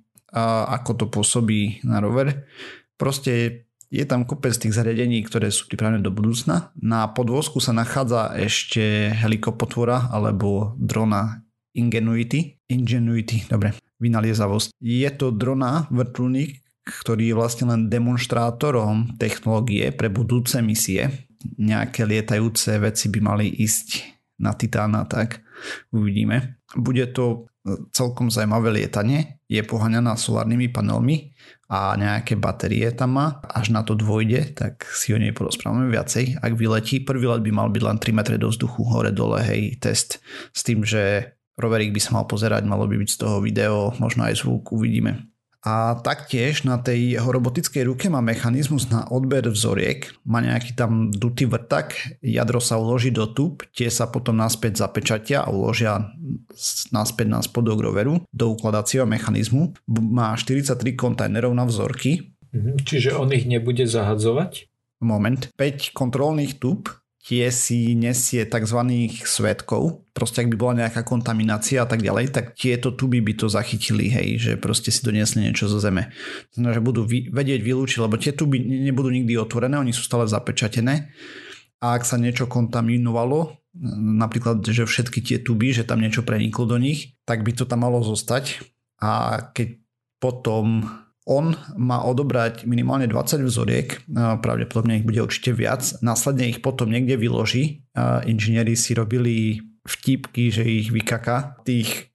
[0.69, 2.45] ako to pôsobí na rover.
[2.93, 6.69] Proste je tam kopec tých zariadení, ktoré sú pripravené do budúcna.
[6.77, 11.41] Na podvozku sa nachádza ešte helikopotvora alebo drona
[11.73, 12.61] Ingenuity.
[12.69, 14.75] Ingenuity, dobre vynaliezavosť.
[14.79, 21.29] Je to drona vrtulník, ktorý je vlastne len demonstrátorom technológie pre budúce misie.
[21.59, 25.43] nejaké lietajúce veci by mali ísť na Titána, tak
[25.91, 26.59] uvidíme.
[26.75, 27.51] Bude to
[27.91, 31.35] celkom zaujímavé lietanie, je poháňaná solárnymi panelmi
[31.67, 33.27] a nejaké batérie tam má.
[33.45, 36.39] Až na to dôjde, tak si o nej porozprávame viacej.
[36.39, 39.77] Ak vyletí, prvý let by mal byť len 3 metre do vzduchu, hore dole, hej,
[39.77, 40.23] test.
[40.55, 44.25] S tým, že roverík by sa mal pozerať, malo by byť z toho video, možno
[44.25, 45.29] aj zvuk, uvidíme.
[45.59, 51.11] A taktiež na tej jeho robotickej ruke má mechanizmus na odber vzoriek, má nejaký tam
[51.11, 56.15] dutý vrtak, jadro sa uloží do tub, tie sa potom naspäť zapečatia a uložia
[56.95, 59.75] naspäť na spodok roveru do ukladacieho mechanizmu.
[59.91, 62.39] Má 43 kontajnerov na vzorky.
[62.55, 64.71] Mhm, čiže on ich nebude zahadzovať?
[65.03, 65.51] Moment.
[65.59, 66.87] 5 kontrolných tub
[67.19, 68.79] tie si nesie tzv.
[69.27, 73.51] svetkov, proste ak by bola nejaká kontaminácia a tak ďalej, tak tieto tuby by to
[73.51, 76.15] zachytili, hej, že proste si doniesli niečo zo zeme.
[76.55, 81.11] Znamená, že budú vedieť vylúčiť, lebo tie tuby nebudú nikdy otvorené, oni sú stále zapečatené
[81.83, 83.59] a ak sa niečo kontaminovalo,
[83.99, 87.83] napríklad, že všetky tie tuby, že tam niečo preniklo do nich, tak by to tam
[87.83, 88.63] malo zostať
[88.99, 89.79] a keď
[90.19, 90.83] potom
[91.29, 94.01] on má odobrať minimálne 20 vzoriek,
[94.41, 97.85] pravdepodobne ich bude určite viac, následne ich potom niekde vyloží.
[98.25, 101.61] Inžinieri si robili vtipky, že ich vykaká.
[101.61, 102.09] Tých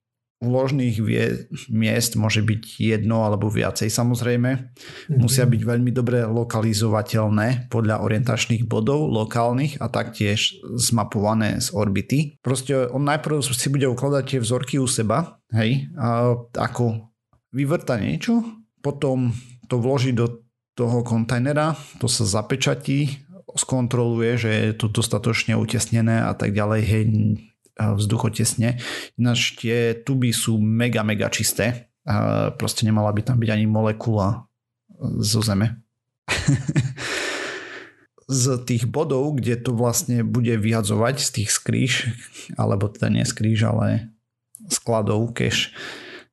[0.44, 4.50] vložných vie, miest môže byť jedno alebo viacej samozrejme.
[4.53, 5.16] Mm-hmm.
[5.16, 12.18] Musia byť veľmi dobre lokalizovateľné podľa orientačných bodov lokálnych a taktiež zmapované z orbity.
[12.44, 17.14] Proste on najprv si bude ukladať tie vzorky u seba, hej, a ako
[17.55, 18.44] vyvrta niečo,
[18.85, 19.33] potom
[19.73, 20.44] to vloží do
[20.77, 23.25] toho kontajnera, to sa zapečatí,
[23.57, 27.05] skontroluje, že je to dostatočne utesnené a tak ďalej, hej,
[27.81, 28.79] vzduchotesne.
[29.16, 31.90] Ináč tie tuby sú mega, mega čisté.
[32.05, 34.44] A proste nemala by tam byť ani molekula
[35.25, 35.81] zo zeme.
[38.29, 41.92] z tých bodov, kde to vlastne bude vyhadzovať z tých skríž,
[42.57, 44.12] alebo teda nie skríž, ale
[44.73, 45.77] skladov, cache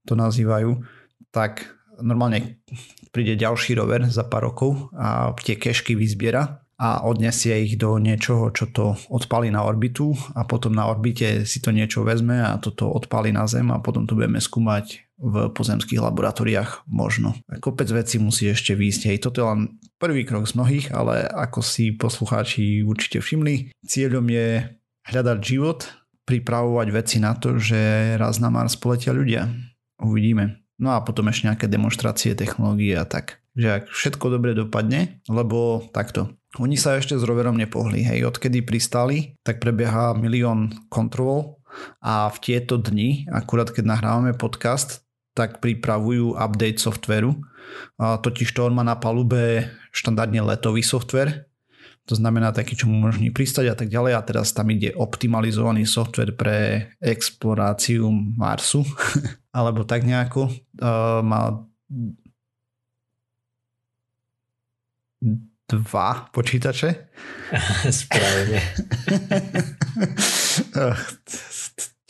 [0.08, 0.88] to nazývajú,
[1.36, 1.68] tak
[2.02, 2.62] normálne
[3.10, 8.50] príde ďalší rover za pár rokov a tie kešky vyzbiera a odnesie ich do niečoho,
[8.50, 12.90] čo to odpali na orbitu a potom na orbite si to niečo vezme a toto
[12.90, 17.38] odpali na Zem a potom to budeme skúmať v pozemských laboratóriách možno.
[17.62, 19.14] Kopec vecí musí ešte výjsť.
[19.14, 19.62] Hej, toto je len
[20.02, 24.66] prvý krok z mnohých, ale ako si poslucháči určite všimli, cieľom je
[25.14, 25.86] hľadať život,
[26.26, 29.54] pripravovať veci na to, že raz na Mars poletia ľudia.
[30.02, 30.61] Uvidíme.
[30.82, 33.46] No a potom ešte nejaké demonstrácie technológie a tak.
[33.54, 36.34] Že ak všetko dobre dopadne, lebo takto.
[36.58, 41.62] Oni sa ešte s roverom nepohli, hej, odkedy pristali, tak prebieha milión kontrol
[42.04, 47.40] a v tieto dni, akurát keď nahrávame podcast, tak pripravujú update softveru.
[48.02, 51.48] Totiž to on má na palube štandardne letový software,
[52.12, 55.88] to znamená taký, čo mu umožní pristať a tak ďalej a teraz tam ide optimalizovaný
[55.88, 58.84] software pre exploráciu Marsu
[59.58, 60.52] alebo tak nejako.
[60.76, 61.64] Uh, má
[65.72, 67.08] dva počítače.
[68.04, 68.60] Správne.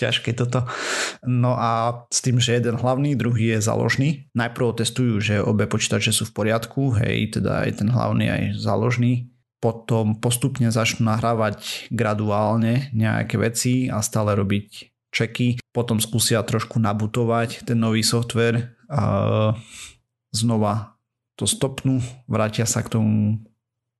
[0.01, 0.65] Ťažké toto.
[1.29, 4.25] No a s tým, že jeden hlavný, druhý je záložný.
[4.33, 9.29] Najprv testujú, že obe počítače sú v poriadku, hej, teda aj ten hlavný, aj záložný
[9.61, 15.61] potom postupne začnú nahrávať graduálne nejaké veci a stále robiť čeky.
[15.69, 19.03] Potom skúsia trošku nabutovať ten nový software a
[20.33, 20.97] znova
[21.37, 23.39] to stopnú, vrátia sa k tomu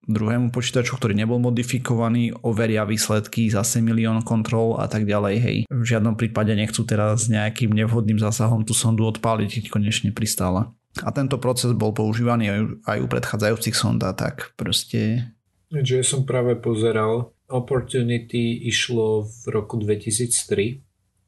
[0.10, 5.36] druhému počítaču, ktorý nebol modifikovaný, overia výsledky, zase milión kontrol a tak ďalej.
[5.38, 5.58] Hej.
[5.69, 10.74] V žiadnom prípade nechcú teraz nejakým nevhodným zásahom tú sondu odpáliť, keď konečne pristála.
[11.06, 15.32] A tento proces bol používaný aj, u predchádzajúcich sonda, tak proste
[15.72, 20.80] že som práve pozeral, Opportunity išlo v roku 2003,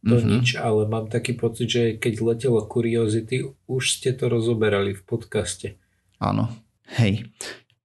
[0.03, 0.31] to mm-hmm.
[0.35, 5.79] nič, ale mám taký pocit, že keď letelo Curiosity, už ste to rozoberali v podcaste.
[6.19, 6.51] Áno,
[6.99, 7.27] hej.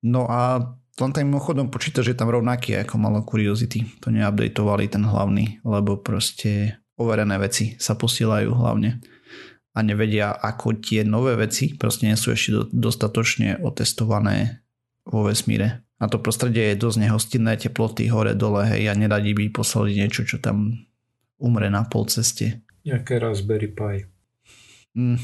[0.02, 3.86] No a len tým mimochodom počíta, že je tam rovnaký ako malo Curiosity.
[4.02, 8.98] To neupdateovali ten hlavný, lebo proste overené veci sa posielajú hlavne
[9.74, 14.66] a nevedia, ako tie nové veci proste nie sú ešte dostatočne otestované
[15.06, 15.86] vo vesmíre.
[15.98, 20.22] A to prostredie je dosť nehostinné, teploty hore dole, hej, a neradi by poslali niečo,
[20.22, 20.86] čo tam
[21.42, 22.62] umre na pol ceste.
[22.86, 24.06] Nejaké Raspberry Pi.
[24.94, 25.18] Mm,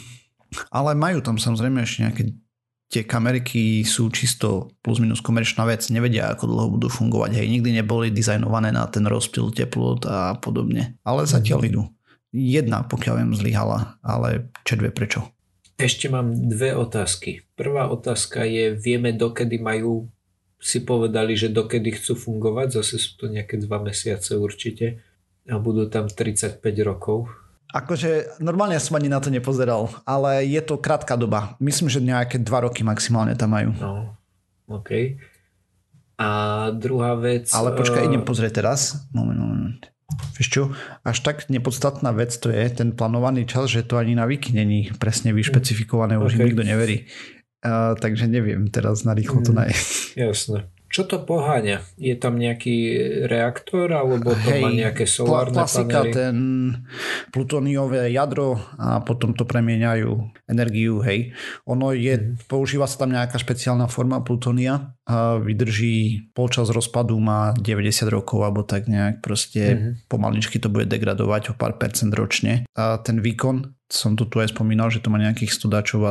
[0.74, 2.22] ale majú tam samozrejme ešte nejaké
[2.94, 7.82] tie kamerky sú čisto plus minus komerčná vec, nevedia ako dlho budú fungovať, hej, nikdy
[7.82, 11.82] neboli dizajnované na ten rozptyl teplot a podobne, ale zatiaľ idú.
[12.30, 15.26] Jedna, pokiaľ viem, zlyhala, ale červie prečo.
[15.74, 17.42] Ešte mám dve otázky.
[17.58, 20.06] Prvá otázka je, vieme dokedy majú
[20.64, 25.04] si povedali, že dokedy chcú fungovať, zase sú to nejaké dva mesiace určite
[25.44, 27.28] a budú tam 35 rokov.
[27.68, 31.60] Akože normálne som ani na to nepozeral, ale je to krátka doba.
[31.60, 33.76] Myslím, že nejaké dva roky maximálne tam majú.
[33.76, 34.16] No,
[34.72, 35.20] OK.
[36.16, 36.28] A
[36.72, 37.52] druhá vec...
[37.52, 39.04] Ale počkaj, idem pozrieť teraz.
[39.12, 39.82] Moment, moment.
[40.38, 40.62] Vieš čo,
[41.02, 44.94] až tak nepodstatná vec to je, ten plánovaný čas, že to ani na Wiki není
[44.96, 46.46] presne vyšpecifikované, už okay.
[46.46, 47.10] nikto neverí.
[47.64, 49.92] Uh, takže neviem teraz na rýchlo to mm, nájsť.
[50.20, 50.68] Jasné.
[50.94, 51.82] Čo to poháňa?
[51.98, 52.76] Je tam nejaký
[53.26, 56.14] reaktor alebo to Hej, má nejaké solárne klasika, panely?
[56.14, 56.36] ten
[57.34, 60.14] plutóniové jadro a potom to premieňajú
[60.46, 61.34] energiu, hej.
[61.66, 62.46] Ono je, mm.
[62.46, 68.62] používa sa tam nejaká špeciálna forma plutónia a vydrží polčas rozpadu má 90 rokov alebo
[68.62, 69.92] tak nejak proste mm-hmm.
[70.06, 72.70] pomaličky to bude degradovať o pár percent ročne.
[72.78, 76.08] A ten výkon som to tu aj spomínal, že to má nejakých 100 W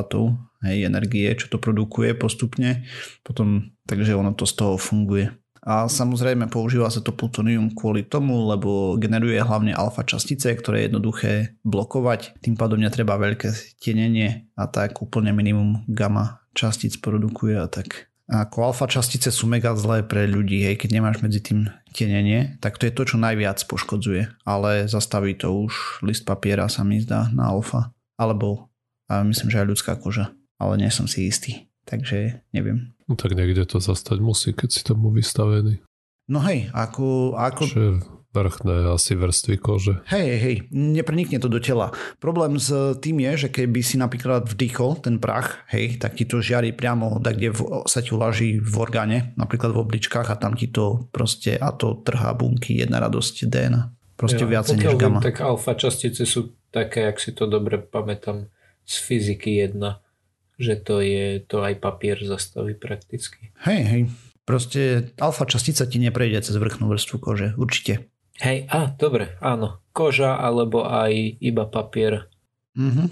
[0.64, 2.86] hej, energie, čo to produkuje postupne,
[3.26, 5.34] potom, takže ono to z toho funguje.
[5.64, 10.88] A samozrejme používa sa to plutonium kvôli tomu, lebo generuje hlavne alfa častice, ktoré je
[10.92, 11.32] jednoduché
[11.64, 18.12] blokovať, tým pádom netreba veľké tienenie a tak úplne minimum gamma častíc produkuje a tak.
[18.32, 22.80] Ako alfa častice sú mega zlé pre ľudí, hej, keď nemáš medzi tým tienenie, tak
[22.80, 24.48] to je to, čo najviac poškodzuje.
[24.48, 27.92] Ale zastaví to už list papiera sa mi zdá na alfa.
[28.16, 28.72] Alebo
[29.12, 30.32] a myslím, že aj ľudská koža.
[30.56, 31.68] Ale nie som si istý.
[31.84, 32.96] Takže neviem.
[33.06, 35.84] No tak niekde to zastať musí, keď si tomu vystavený.
[36.32, 37.36] No hej, ako...
[37.36, 37.64] ako...
[37.68, 37.88] Čiže
[38.34, 39.93] vrchné asi vrstvy kože.
[40.10, 41.93] Hej, hej, neprenikne to do tela.
[42.17, 46.41] Problém s tým je, že keby si napríklad vdýchol ten prach, hej, tak ti to
[46.41, 47.54] žiari priamo, tak kde
[47.86, 52.02] sa ti uláži v orgáne, napríklad v obličkách a tam ti to proste, a to
[52.02, 53.82] trhá bunky, jedna radosť DNA.
[54.17, 55.22] Proste ja, viacej než gamma.
[55.22, 58.50] tak alfa častice sú také, ak si to dobre pamätám,
[58.84, 60.04] z fyziky jedna,
[60.60, 63.56] že to je, to aj papier zastaví prakticky.
[63.63, 64.04] Hej, hej.
[64.43, 68.12] Proste alfa častica ti neprejde cez vrchnú vrstvu kože, určite.
[68.41, 69.84] Hej, a dobre, áno.
[69.93, 72.34] Koža alebo aj iba papier.
[72.74, 73.08] Mm-hmm.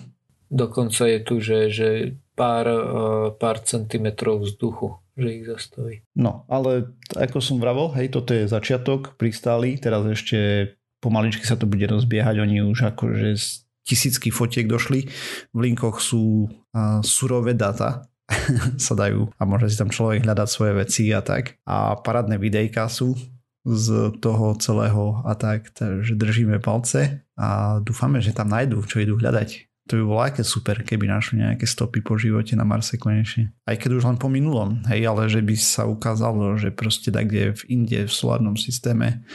[0.49, 1.89] Dokonca je tu, že, že
[2.33, 6.01] pár, uh, pár centimetrov vzduchu, že ich zastaví.
[6.17, 11.69] No, ale ako som vravol, hej, toto je začiatok, pristáli, teraz ešte pomaličky sa to
[11.69, 13.45] bude rozbiehať, oni už akože z
[13.85, 15.09] tisícky fotiek došli,
[15.53, 18.09] v linkoch sú uh, surové data,
[18.85, 21.59] sa dajú a môže si tam človek hľadať svoje veci a tak.
[21.67, 23.17] A parádne videjka sú,
[23.61, 29.21] z toho celého a tak, takže držíme palce a dúfame, že tam nájdú, čo idú
[29.21, 29.69] hľadať.
[29.89, 33.51] To by bolo aké super, keby našli nejaké stopy po živote na Marse konečne.
[33.65, 37.27] Aj keď už len po minulom, hej, ale že by sa ukázalo, že proste tak,
[37.27, 39.25] kde v Inde, v solárnom systéme,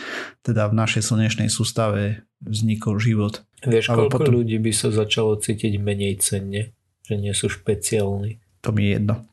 [0.46, 3.42] teda v našej slnečnej sústave vznikol život.
[3.66, 4.32] Vieš, koľko potom...
[4.40, 6.72] ľudí by sa začalo cítiť menej cenne,
[7.04, 8.40] že nie sú špeciálni?
[8.64, 9.26] To mi je jedno.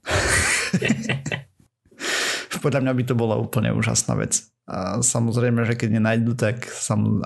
[2.64, 4.53] Podľa mňa by to bola úplne úžasná vec.
[4.64, 6.72] A samozrejme, že keď nenajdu, tak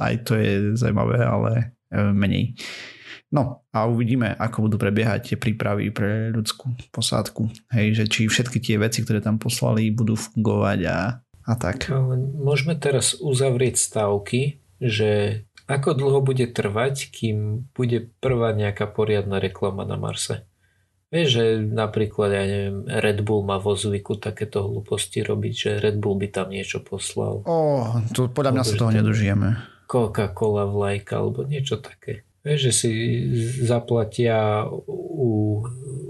[0.02, 1.52] aj to je zaujímavé, ale
[1.94, 2.58] e, menej.
[3.28, 7.52] No a uvidíme, ako budú prebiehať tie prípravy pre ľudskú posádku.
[7.76, 11.00] Hej, že či všetky tie veci, ktoré tam poslali, budú fungovať a,
[11.44, 11.92] a tak.
[12.40, 19.84] Môžeme teraz uzavrieť stavky, že ako dlho bude trvať, kým bude prvá nejaká poriadna reklama
[19.84, 20.47] na Marse?
[21.08, 26.04] Vieš, že napríklad, ja neviem, Red Bull má vo zvyku takéto hlúposti robiť, že Red
[26.04, 27.48] Bull by tam niečo poslal.
[27.48, 29.56] Ó, to podľa mňa sa toho nedožijeme.
[29.88, 32.28] Coca-Cola vlajka alebo niečo také.
[32.44, 32.92] Vieš, že si
[33.64, 35.64] zaplatia u,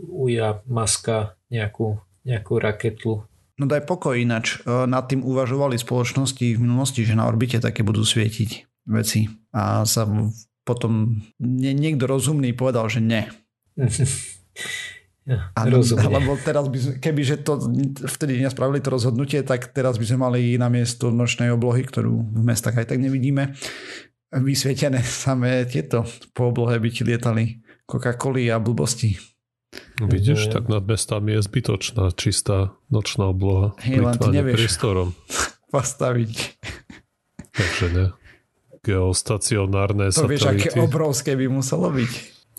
[0.09, 3.21] u ja Maska nejakú, nejakú raketu.
[3.57, 4.61] No daj pokoj inač.
[4.65, 9.29] E, nad tým uvažovali spoločnosti v minulosti, že na orbite také budú svietiť veci.
[9.53, 10.09] A sa
[10.65, 13.29] potom niekto rozumný povedal, že ne.
[15.27, 17.59] Ja, Áno, lebo teraz by sme, keby že to
[18.15, 22.43] vtedy nespravili to rozhodnutie, tak teraz by sme mali na miesto nočnej oblohy, ktorú v
[22.47, 23.51] mestách aj tak nevidíme,
[24.31, 29.19] vysvietené samé tieto po oblohe by ti lietali Coca-Coly a blbosti.
[29.99, 33.75] Vidíš, tak nad mestami je zbytočná čistá nočná obloha.
[33.83, 35.11] Hej, len ty nevieš priestorom.
[35.75, 36.33] postaviť.
[37.51, 38.05] Takže ne.
[38.85, 40.31] Geostacionárne to satelity.
[40.31, 42.11] vieš, aké obrovské by muselo byť.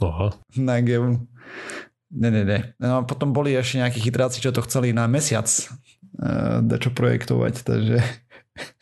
[0.04, 0.28] Aha.
[0.60, 1.24] Na geo.
[2.08, 2.72] Ne, ne, ne.
[2.80, 7.54] No a potom boli ešte nejakí chytráci, čo to chceli na mesiac uh, čo projektovať,
[7.68, 8.00] takže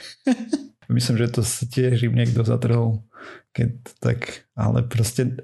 [0.96, 3.02] myslím, že to tiež im niekto zatrhol.
[3.50, 5.42] Keď tak, ale proste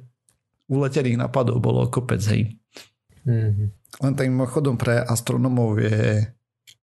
[0.70, 2.54] uletených napadov bolo kopec, hej.
[3.26, 3.68] Mm-hmm.
[4.02, 6.26] Len tým chodom pre astronomov je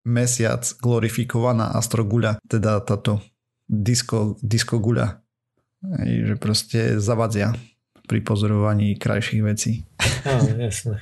[0.08, 3.22] mesiac glorifikovaná astroguľa, teda táto
[3.68, 5.20] disko, disko guľa.
[6.02, 7.54] Hej, že proste zavadzia
[8.08, 9.84] pri pozorovaní krajších vecí.
[10.24, 10.96] Áno, jasné.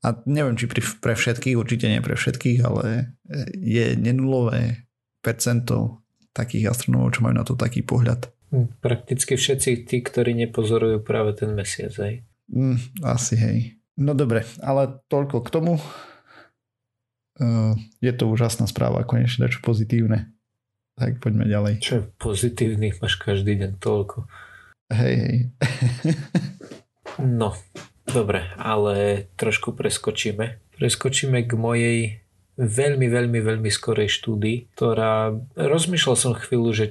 [0.00, 3.16] A neviem, či pri, pre všetkých, určite nie pre všetkých, ale
[3.52, 4.88] je nenulové
[5.20, 6.00] percento
[6.32, 8.32] takých astronómov, čo majú na to taký pohľad.
[8.50, 12.24] Hm, prakticky všetci tí, ktorí nepozorujú práve ten mesiac, hej?
[12.50, 13.58] Mm, asi hej.
[14.00, 15.74] No dobre, ale toľko k tomu.
[17.40, 17.72] Uh,
[18.04, 20.32] je to úžasná správa, konečne čo pozitívne.
[21.00, 21.80] Tak poďme ďalej.
[21.80, 24.28] Čo je pozitívny, máš každý deň toľko.
[24.92, 25.36] Hej, hej.
[27.40, 27.56] no,
[28.10, 30.60] dobre, ale trošku preskočíme.
[30.76, 31.98] Preskočíme k mojej
[32.60, 36.86] veľmi, veľmi, veľmi skorej štúdii, ktorá, rozmýšľal som chvíľu, že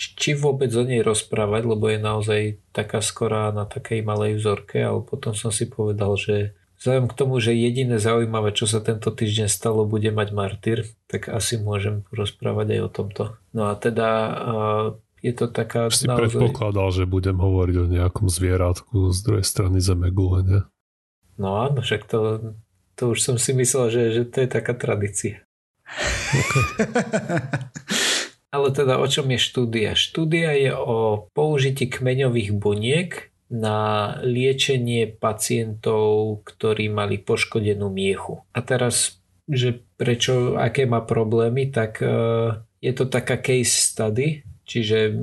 [0.00, 2.40] či vôbec o nej rozprávať, lebo je naozaj
[2.72, 7.36] taká skorá na takej malej vzorke, ale potom som si povedal, že vzhľadom k tomu,
[7.36, 12.80] že jediné zaujímavé, čo sa tento týždeň stalo, bude mať martyr, tak asi môžem rozprávať
[12.80, 13.22] aj o tomto.
[13.52, 14.08] No a teda
[15.20, 15.92] je to taká...
[15.92, 16.36] Si naozaj...
[16.36, 20.60] predpokladal, že budem hovoriť o nejakom zvieratku z druhej strany Zemegule, ne?
[21.40, 22.52] No áno, však to,
[22.96, 25.44] to už som si myslel, že, že to je taká tradícia.
[26.30, 26.64] Okay.
[28.50, 29.94] Ale teda o čom je štúdia?
[29.94, 38.42] Štúdia je o použití kmeňových buniek na liečenie pacientov, ktorí mali poškodenú miechu.
[38.50, 42.10] A teraz, že prečo, aké má problémy, tak e,
[42.82, 45.18] je to taká case study, čiže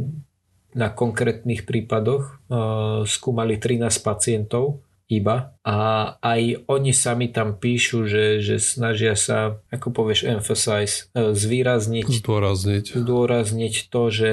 [0.76, 2.32] na konkrétnych prípadoch e,
[3.08, 5.76] skúmali 13 pacientov iba a
[6.20, 12.86] aj oni sami tam píšu, že, že snažia sa, ako povieš, emphasize, e, zvýrazniť, zdôrazniť.
[13.00, 14.32] zdôrazniť to, že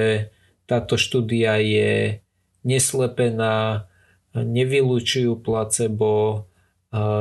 [0.66, 2.18] táto štúdia je
[2.66, 3.86] neslepená,
[4.34, 6.48] nevylučujú placebo,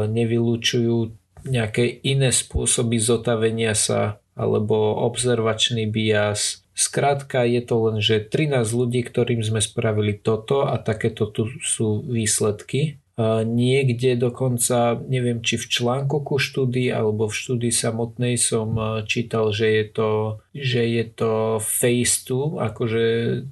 [0.07, 0.97] nevylučujú
[1.43, 6.62] nejaké iné spôsoby zotavenia sa alebo observačný bias.
[6.73, 12.01] Skrátka je to len, že 13 ľudí, ktorým sme spravili toto a takéto tu sú
[12.01, 13.03] výsledky
[13.45, 18.73] Niekde dokonca, neviem či v článku ku štúdii alebo v štúdii samotnej som
[19.05, 20.09] čítal, že je to,
[20.57, 21.31] že je to
[21.61, 23.05] phase 2, akože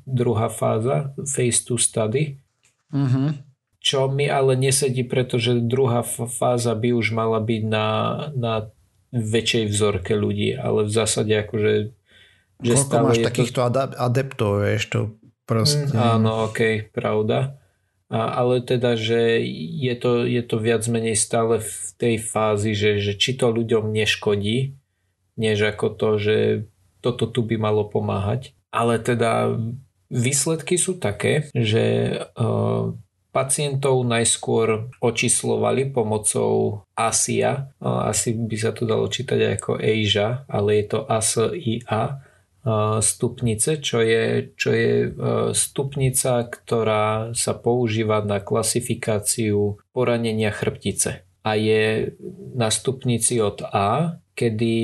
[0.09, 2.41] druhá fáza, phase 2 study.
[2.89, 3.37] Uh-huh.
[3.77, 7.87] Čo mi ale nesedí, pretože druhá fáza by už mala byť na,
[8.33, 8.53] na
[9.13, 11.93] väčšej vzorke ľudí, ale v zásade akože
[12.61, 13.81] že Koľko máš takýchto to...
[13.97, 14.99] adeptov, vieš, to
[15.49, 15.89] proste...
[15.91, 17.61] Mm, áno, okej, okay, pravda
[18.11, 19.39] ale teda, že
[19.79, 23.87] je to, je to viac menej stále v tej fázi, že, že či to ľuďom
[23.87, 24.75] neškodí,
[25.39, 26.37] než ako to, že
[26.99, 28.51] toto tu by malo pomáhať.
[28.75, 29.55] Ale teda
[30.11, 32.91] výsledky sú také, že uh,
[33.31, 40.85] pacientov najskôr očíslovali pomocou ASIA, asi by sa to dalo čítať ako ASIA, ale je
[40.91, 42.27] to ASIA,
[43.01, 45.09] stupnice, čo je, čo je
[45.57, 52.13] stupnica, ktorá sa používa na klasifikáciu poranenia chrbtice a je
[52.53, 54.75] na stupnici od A, kedy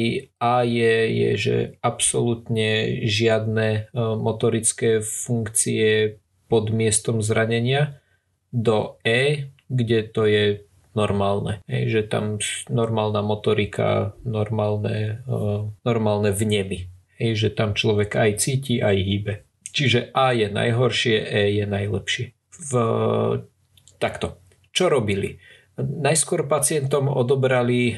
[0.41, 6.17] A je, je že absolútne žiadne motorické funkcie
[6.49, 8.01] pod miestom zranenia,
[8.49, 10.45] do E, kde to je
[10.97, 11.61] normálne.
[11.69, 12.41] Hej, že tam
[12.73, 15.21] normálna motorika, normálne,
[15.85, 16.89] normálne vnemy.
[17.17, 19.33] Hej, že tam človek aj cíti, aj hýbe.
[19.73, 22.25] Čiže A je najhoršie, E je najlepšie.
[22.57, 22.71] V,
[24.01, 24.41] takto.
[24.73, 25.37] Čo robili?
[25.77, 27.95] Najskôr pacientom odobrali e,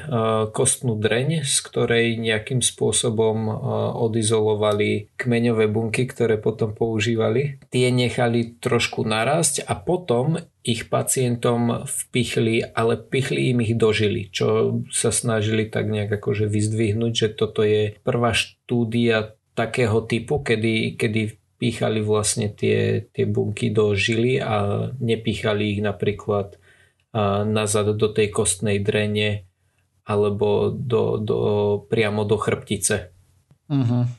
[0.52, 3.54] kostnú dreň, z ktorej nejakým spôsobom e,
[3.96, 7.64] odizolovali kmeňové bunky, ktoré potom používali.
[7.72, 14.84] Tie nechali trošku narásť a potom ich pacientom vpichli, ale pichli im ich dožili, čo
[14.92, 21.40] sa snažili tak nejak akože vyzdvihnúť, že toto je prvá štúdia takého typu, kedy, kedy
[21.56, 26.59] píchali vlastne tie, tie bunky do žily a nepíchali ich napríklad
[27.46, 29.50] nazad do tej kostnej drene
[30.06, 31.40] alebo do, do,
[31.86, 33.14] priamo do chrbtice.
[33.70, 34.10] Uh-huh.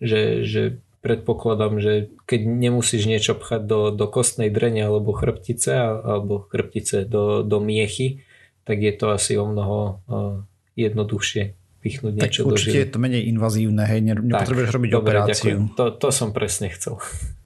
[0.00, 0.62] Že, že
[1.04, 1.92] predpokladám, že
[2.24, 8.24] keď nemusíš niečo pchať do, do kostnej drene alebo chrbtice alebo chrbtice do, do miechy,
[8.64, 10.36] tak je to asi o mnoho uh,
[10.76, 15.56] jednoduchšie pichnúť tak niečo do určite je to menej invazívne, hej, nepotrebuješ robiť dobre, operáciu.
[15.74, 17.02] To, to som presne chcel.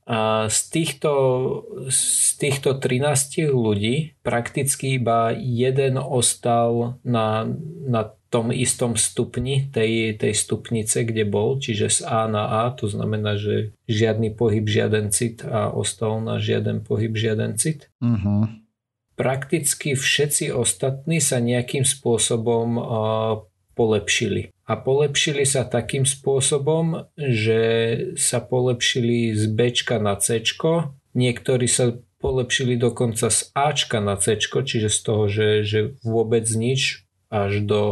[0.06, 1.12] A z týchto,
[1.90, 7.50] z týchto 13 ľudí prakticky iba jeden ostal na,
[7.82, 12.86] na tom istom stupni tej, tej stupnice, kde bol, čiže z A na A, to
[12.86, 17.90] znamená, že žiadny pohyb, žiaden cit a ostal na žiaden pohyb, žiaden cit.
[17.98, 18.46] Uh-huh.
[19.18, 22.86] Prakticky všetci ostatní sa nejakým spôsobom uh,
[23.76, 24.50] polepšili.
[24.66, 27.60] A polepšili sa takým spôsobom, že
[28.16, 29.70] sa polepšili z B
[30.00, 30.42] na C,
[31.14, 37.06] niektorí sa polepšili dokonca z Ačka na C, čiže z toho, že, že vôbec nič
[37.28, 37.82] až do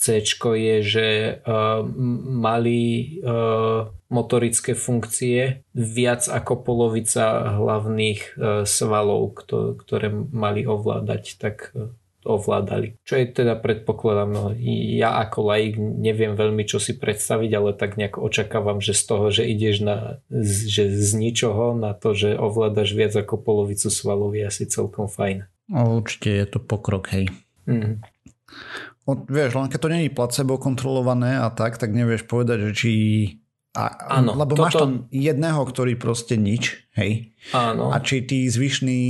[0.00, 1.06] C je, že
[1.44, 1.84] uh,
[2.24, 5.60] mali uh, motorické funkcie.
[5.76, 9.44] Viac ako polovica hlavných uh, svalov,
[9.76, 11.76] ktoré mali ovládať, tak
[12.24, 13.00] ovládali.
[13.04, 14.44] Čo je teda predpokladám, no
[14.98, 19.26] ja ako laik neviem veľmi čo si predstaviť, ale tak nejak očakávam, že z toho,
[19.32, 19.96] že ideš na,
[20.68, 25.48] že z ničoho na to, že ovládaš viac ako polovicu svalov je asi celkom fajn.
[25.70, 27.30] No, určite je to pokrok, hej.
[27.64, 28.02] Mm.
[29.08, 32.92] No, vieš, len keď to není placebo kontrolované a tak, tak nevieš povedať, že či...
[33.70, 34.66] A, Áno, lebo toto...
[34.66, 37.32] máš tam jedného, ktorý proste nič, hej?
[37.54, 37.94] Áno.
[37.94, 39.00] A či tí zvyšní...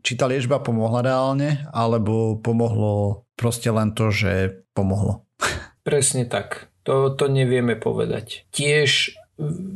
[0.00, 5.24] Či tá liečba pomohla reálne, alebo pomohlo proste len to, že pomohlo.
[5.88, 6.72] Presne tak.
[6.84, 8.48] To, to nevieme povedať.
[8.52, 9.16] Tiež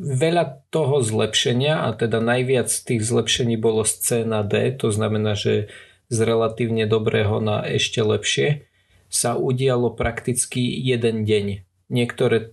[0.04, 5.32] veľa toho zlepšenia, a teda najviac tých zlepšení bolo z C na D, to znamená,
[5.32, 5.72] že
[6.12, 8.68] z relatívne dobrého na ešte lepšie
[9.08, 11.64] sa udialo prakticky jeden deň.
[11.88, 12.52] Niektoré,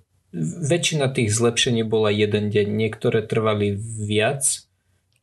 [0.63, 4.67] väčšina tých zlepšení bola jeden deň, niektoré trvali viac.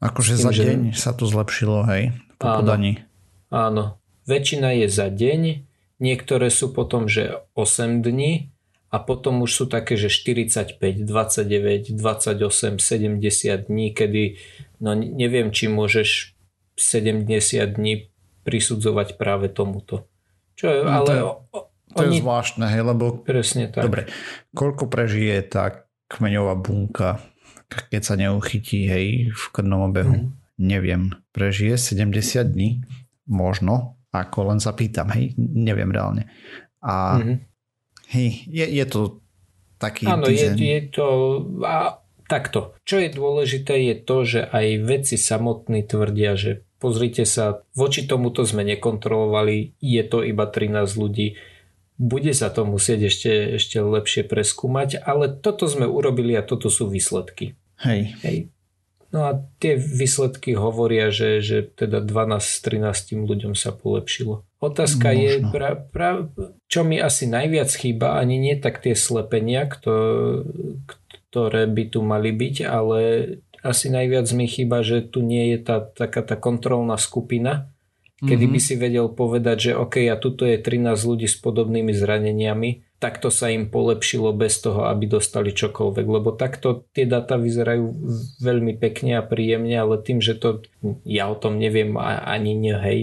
[0.04, 0.68] Akože za že...
[0.68, 2.92] deň sa to zlepšilo, hej, po áno, podaní.
[3.50, 5.66] Áno, väčšina je za deň,
[5.98, 8.54] niektoré sú potom, že 8 dní
[8.88, 14.22] a potom už sú také, že 45, 29, 28, 70 dní, kedy
[14.80, 16.38] no neviem, či môžeš
[16.78, 17.26] 70
[17.74, 18.08] dní
[18.46, 20.08] prisudzovať práve tomuto.
[20.54, 21.06] Čo je, no, ale...
[21.06, 21.22] To je,
[21.88, 22.16] to oni...
[22.16, 23.04] je zvláštne, hej, lebo...
[23.20, 23.84] Presne tak.
[23.84, 24.08] Dobre,
[24.54, 27.20] koľko prežije tá kmeňová bunka,
[27.92, 30.16] keď sa neuchytí, hej, v krnom obehu?
[30.24, 30.37] Mm.
[30.58, 31.14] Neviem.
[31.30, 32.82] Prežije 70 dní?
[33.30, 33.98] Možno.
[34.10, 36.32] Ako len sa pýtam, hej, neviem reálne.
[36.80, 37.36] A mm-hmm.
[38.16, 39.00] hej, je, je to
[39.78, 41.06] taký Áno, je, je to...
[41.62, 42.76] A takto.
[42.84, 48.42] Čo je dôležité je to, že aj vedci samotní tvrdia, že pozrite sa, voči tomuto
[48.48, 51.38] sme nekontrolovali, je to iba 13 ľudí,
[51.98, 56.86] bude sa to musieť ešte, ešte lepšie preskúmať, ale toto sme urobili a toto sú
[56.86, 57.58] výsledky.
[57.82, 58.14] Hej.
[58.22, 58.36] Hej.
[59.08, 64.44] No a tie výsledky hovoria, že, že teda 12 z 13 ľuďom sa polepšilo.
[64.60, 65.22] Otázka Možno.
[65.22, 66.10] je, pra, pra,
[66.68, 72.56] čo mi asi najviac chýba, ani nie tak tie slepenia, ktoré by tu mali byť,
[72.68, 72.98] ale
[73.64, 77.72] asi najviac mi chýba, že tu nie je tá taká tá kontrolná skupina,
[78.20, 78.54] kedy mm-hmm.
[78.54, 83.30] by si vedel povedať, že OK, a tuto je 13 ľudí s podobnými zraneniami, takto
[83.30, 87.86] sa im polepšilo bez toho, aby dostali čokoľvek, lebo takto tie dáta vyzerajú
[88.42, 90.66] veľmi pekne a príjemne, ale tým, že to
[91.06, 93.00] ja o tom neviem ani ne, hej,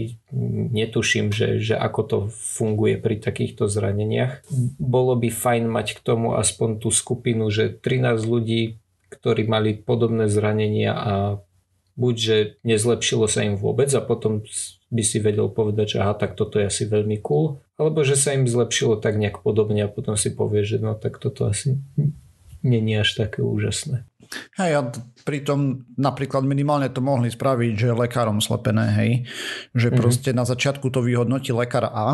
[0.72, 4.44] netuším, že, že ako to funguje pri takýchto zraneniach.
[4.76, 8.78] Bolo by fajn mať k tomu aspoň tú skupinu, že 13 ľudí
[9.08, 11.12] ktorí mali podobné zranenia a
[11.96, 12.36] buď, že
[12.66, 14.42] nezlepšilo sa im vôbec a potom
[14.90, 18.34] by si vedel povedať, že aha, tak toto je asi veľmi cool, alebo že sa
[18.34, 21.78] im zlepšilo tak nejak podobne a potom si povie, že no tak toto asi
[22.62, 24.06] není až také úžasné.
[24.58, 24.80] Hej, a
[25.22, 29.10] pritom napríklad minimálne to mohli spraviť, že lekárom slepené, hej,
[29.70, 30.00] že mm-hmm.
[30.02, 32.12] proste na začiatku to vyhodnotí lekár A, a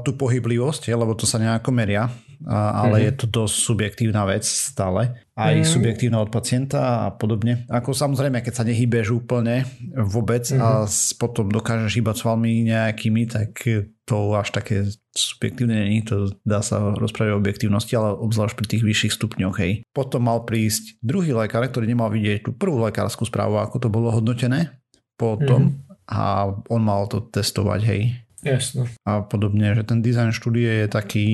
[0.00, 2.08] tú pohyblivosť, hej, lebo to sa nejako meria,
[2.48, 3.06] ale mm-hmm.
[3.08, 5.72] je to dosť subjektívna vec stále, aj mm-hmm.
[5.72, 7.64] subjektívna od pacienta a podobne.
[7.72, 9.64] Ako samozrejme, keď sa nehybeš úplne
[9.96, 10.60] vôbec mm-hmm.
[10.60, 10.84] a
[11.16, 13.56] potom dokážeš hýbať svalmi nejakými, tak
[14.04, 14.84] to až také
[15.16, 19.72] subjektívne není, to dá sa rozprávať o objektívnosti, ale obzvlášť pri tých vyšších stupňoch, hej.
[19.96, 24.12] Potom mal prísť druhý lekár, ktorý nemal vidieť tú prvú lekárskú správu, ako to bolo
[24.12, 24.76] hodnotené
[25.14, 26.10] potom mm-hmm.
[26.10, 28.02] a on mal to testovať, hej.
[28.44, 28.84] Jasno.
[29.08, 31.26] A podobne, že ten dizajn štúdie je taký,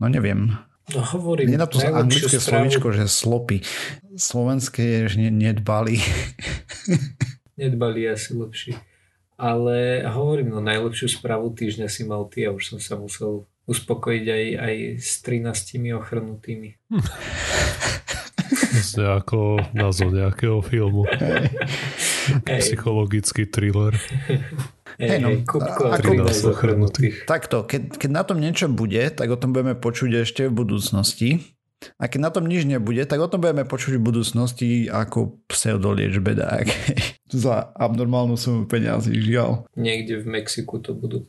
[0.00, 0.54] no neviem,
[0.94, 1.50] No hovorím.
[1.50, 2.70] Je na to anglické správu...
[2.70, 3.58] slovičko, že slopy.
[4.14, 5.98] Slovenské je, že nedbali.
[7.62, 8.78] nedbali asi lepšie.
[9.34, 14.24] Ale hovorím, no najlepšiu správu týždňa si mal ty a už som sa musel uspokojiť
[14.30, 16.78] aj, aj s 13 ochrnutými.
[18.46, 21.02] Vlastne ako názov nejakého filmu.
[22.46, 22.62] Hey.
[22.62, 23.98] Psychologický thriller.
[24.96, 25.60] Hey, no, ako,
[27.28, 31.30] takto, keď, keď na tom niečo bude, tak o tom budeme počuť ešte v budúcnosti.
[32.00, 36.66] A keď na tom nič nebude, tak o tom budeme počuť v budúcnosti ako pseudoliečbedák
[37.44, 39.68] za abnormálnu sumu peniazy, žiaľ.
[39.76, 41.28] Niekde v Mexiku to budú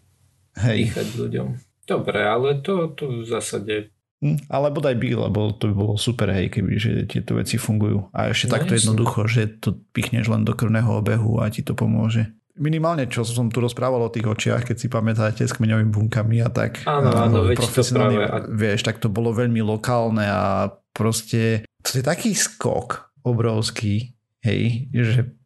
[0.55, 0.87] Hej.
[0.87, 1.47] píchať ľuďom.
[1.83, 6.33] Dobre, ale to, to v zásade Hm, ale bodaj by, lebo to by bolo super,
[6.33, 8.09] hej, keby že tieto veci fungujú.
[8.17, 11.77] A ešte no, takto jednoducho, že to pichneš len do krvného obehu a ti to
[11.77, 16.37] pomôže minimálne, čo som tu rozprával o tých očiach, keď si pamätáte s kmeňovými bunkami
[16.43, 16.83] a tak.
[16.85, 23.13] Áno, áno, profesionálne, vieš, tak to bolo veľmi lokálne a proste to je taký skok
[23.23, 25.37] obrovský, hej, že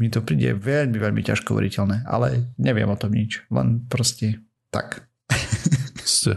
[0.00, 4.42] mi to príde veľmi, veľmi ťažko veriteľné, ale neviem o tom nič, len proste
[4.74, 5.06] tak.
[6.04, 6.36] Ste.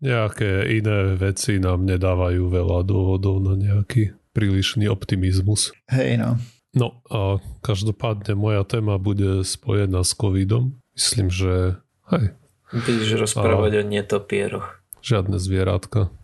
[0.00, 5.76] Nejaké iné veci nám nedávajú veľa dôvodov na nejaký prílišný optimizmus.
[5.92, 6.40] Hej no.
[6.70, 10.78] No a každopádne moja téma bude spojená s covidom.
[10.94, 11.82] Myslím, že
[12.14, 12.34] hej.
[12.70, 13.78] Budeš rozprávať a...
[13.82, 14.68] o netopieroch.
[15.02, 16.14] Žiadne zvieratka.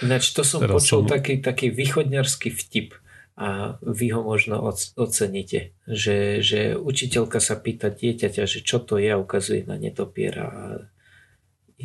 [0.00, 1.12] Ináč to som Teraz počul som...
[1.12, 2.96] taký, taký východňarský vtip
[3.36, 4.60] a vy ho možno
[4.96, 10.44] oceníte, že, že učiteľka sa pýta dieťaťa, že čo to je a ukazuje na netopiera
[10.48, 10.64] a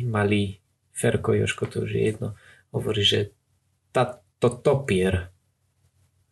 [0.04, 0.60] malý
[0.92, 2.28] Ferko Joško, to už je jedno,
[2.70, 3.32] hovorí, že
[3.90, 5.32] tá, to topier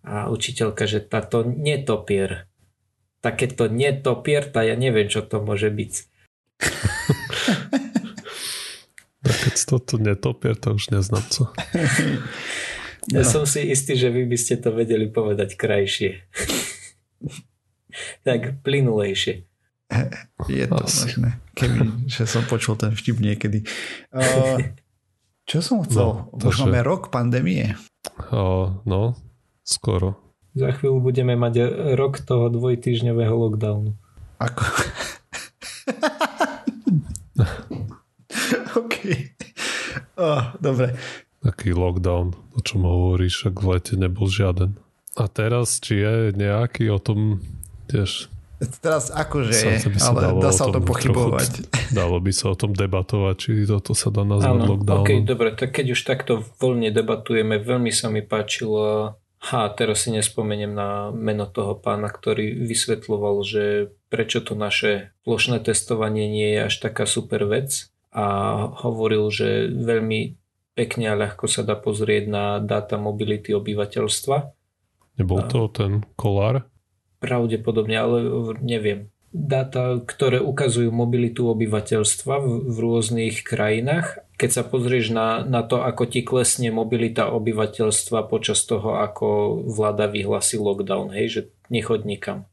[0.07, 2.47] a učiteľka, že táto netopier
[3.27, 5.93] takéto netopier, tá ja neviem, čo to môže byť.
[9.27, 11.51] keď to tu netopier, to už neznám co.
[13.11, 13.31] Ja no.
[13.31, 16.23] som si istý, že vy by ste to vedeli povedať krajšie.
[18.27, 19.43] tak plynulejšie.
[20.51, 21.07] Je to Asi.
[21.07, 21.39] možné.
[21.55, 23.63] Keby, že som počul ten vtip niekedy.
[24.11, 24.59] Uh,
[25.51, 26.31] čo som chcel?
[26.31, 27.79] No, Už máme rok pandémie.
[28.31, 29.15] Uh, no,
[29.67, 30.15] skoro.
[30.55, 31.55] Za chvíľu budeme mať
[31.99, 33.93] rok toho dvojtýždňového lockdownu.
[34.41, 34.65] Ako?
[38.81, 38.97] OK.
[40.17, 40.97] Oh, dobre
[41.47, 44.75] taký lockdown, o čom hovoríš, ak v lete nebol žiaden.
[45.15, 47.39] A teraz, či je nejaký o tom
[47.87, 48.27] tiež...
[48.81, 51.61] Teraz akože je, ale dá sa o tom, pochybovať.
[51.61, 55.05] Trochu, dalo by sa o tom debatovať, či toto sa dá nazvať ano, lockdown.
[55.05, 59.15] Ok, dobre, tak keď už takto voľne debatujeme, veľmi sa mi páčilo
[59.47, 65.63] Ha, teraz si nespomeniem na meno toho pána, ktorý vysvetloval, že prečo to naše plošné
[65.63, 68.27] testovanie nie je až taká super vec a
[68.83, 70.35] hovoril, že veľmi
[70.75, 74.37] pekne a ľahko sa dá pozrieť na dáta mobility obyvateľstva.
[75.23, 76.67] Nebol to ten kolár?
[77.23, 78.19] Pravdepodobne, ale
[78.61, 79.15] neviem.
[79.31, 84.26] Dáta, ktoré ukazujú mobilitu obyvateľstva v, v rôznych krajinách.
[84.37, 90.13] Keď sa pozrieš na, na to, ako ti klesne mobilita obyvateľstva počas toho, ako vláda
[90.13, 91.41] vyhlasí lockdown, hej, že
[91.73, 92.45] nechod nikam.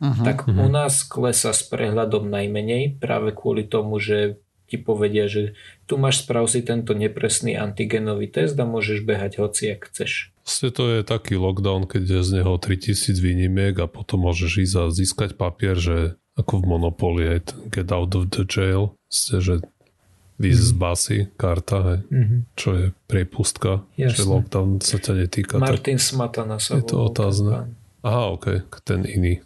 [0.00, 0.64] Uh-huh, tak uh-huh.
[0.64, 5.54] u nás klesa s prehľadom najmenej práve kvôli tomu, že ti povedia, že
[5.86, 10.34] tu máš sprav si tento nepresný antigenový test a môžeš behať hoci, ak chceš.
[10.42, 14.74] Vlastne to je taký lockdown, keď je z neho 3000 výnimiek a potom môžeš ísť
[14.78, 17.24] a získať papier, že ako v Monopoly,
[17.72, 19.54] get out of the jail, ste, že
[20.36, 20.68] výsť mm.
[20.68, 22.40] z basy, karta, hej, mm-hmm.
[22.56, 25.54] čo je priepustka, že lockdown sa ťa netýka.
[25.56, 27.72] Martin Smatana sa Je to otázne.
[28.04, 29.40] Aha, ok, ten iný.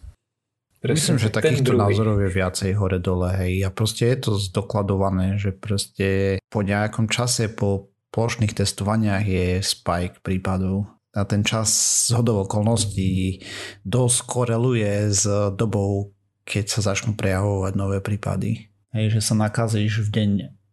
[0.81, 3.69] Presne, Myslím, že takýchto názorov je viacej hore-dole, hej.
[3.69, 10.25] A proste je to zdokladované, že proste po nejakom čase, po plošných testovaniach je spike
[10.25, 10.89] prípadov.
[11.13, 11.69] A ten čas
[12.09, 13.43] z hodov okolností
[13.85, 16.17] dosť koreluje s dobou,
[16.49, 18.73] keď sa začnú prejavovať nové prípady.
[18.97, 20.31] Hej, že sa nakazíš v deň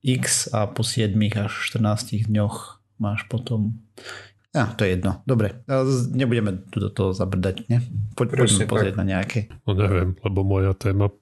[0.07, 3.75] X a po 7 až 14 dňoch máš potom
[4.55, 5.21] ja, to je jedno.
[5.27, 5.61] Dobre,
[6.15, 7.83] nebudeme tu do toho zabrdať, ne?
[8.17, 8.99] Poď, poďme pozrieť tak.
[9.03, 9.39] na nejaké.
[9.69, 11.13] No neviem, lebo moja téma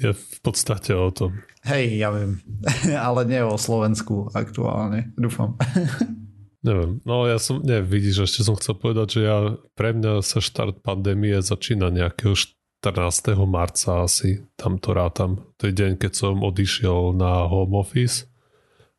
[0.00, 1.44] je v podstate o tom.
[1.66, 2.40] Hej, ja viem.
[3.06, 5.58] Ale nie o Slovensku aktuálne, dúfam.
[6.64, 10.40] Neviem, no ja som, ne, vidíš, ešte som chcel povedať, že ja, pre mňa sa
[10.40, 12.32] štart pandémie začína nejakého
[12.84, 13.32] 14.
[13.48, 15.40] marca asi, tam to rátam.
[15.56, 18.28] To je deň, keď som odišiel na home office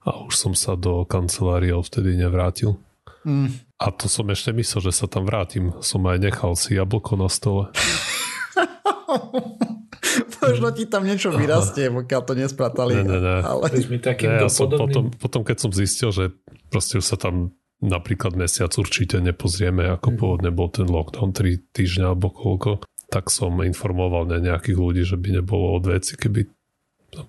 [0.01, 2.81] a už som sa do kancelárie vtedy nevrátil.
[3.21, 3.53] Mm.
[3.77, 5.69] A to som ešte myslel, že sa tam vrátim.
[5.85, 7.69] Som aj nechal si jablko na stole.
[10.41, 12.97] Možno ti tam niečo vyrastie, pokiaľ to nespratali.
[12.97, 13.37] Ne, ne, ne.
[13.45, 13.69] Ale...
[13.69, 16.33] ne ja som potom, potom, keď som zistil, že
[16.73, 17.53] proste už sa tam
[17.85, 20.17] napríklad mesiac určite nepozrieme, ako mm.
[20.17, 25.17] pôvodne bol ten lockdown 3 týždňa alebo koľko, tak som informoval ne nejakých ľudí, že
[25.19, 26.49] by nebolo od veci, keby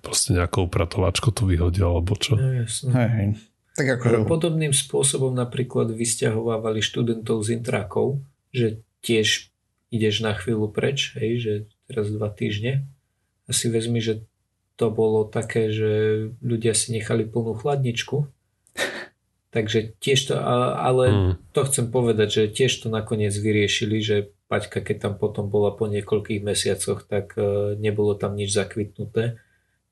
[0.03, 2.35] proste nejakou upratovačkou to vyhodil alebo čo.
[2.35, 2.91] No, jasne.
[2.91, 3.27] Hej.
[3.77, 4.25] Tak ako...
[4.25, 9.53] Podobným spôsobom napríklad vysťahovávali študentov z intrakov, že tiež
[9.93, 11.53] ideš na chvíľu preč, hej, že
[11.87, 12.83] teraz dva týždne.
[13.47, 14.27] A si vezmi, že
[14.75, 15.91] to bolo také, že
[16.43, 18.27] ľudia si nechali plnú chladničku.
[19.55, 20.35] Takže tiež to,
[20.75, 21.33] ale mm.
[21.55, 24.17] to chcem povedať, že tiež to nakoniec vyriešili, že
[24.47, 29.43] Paťka, keď tam potom bola po niekoľkých mesiacoch, tak e, nebolo tam nič zakvitnuté.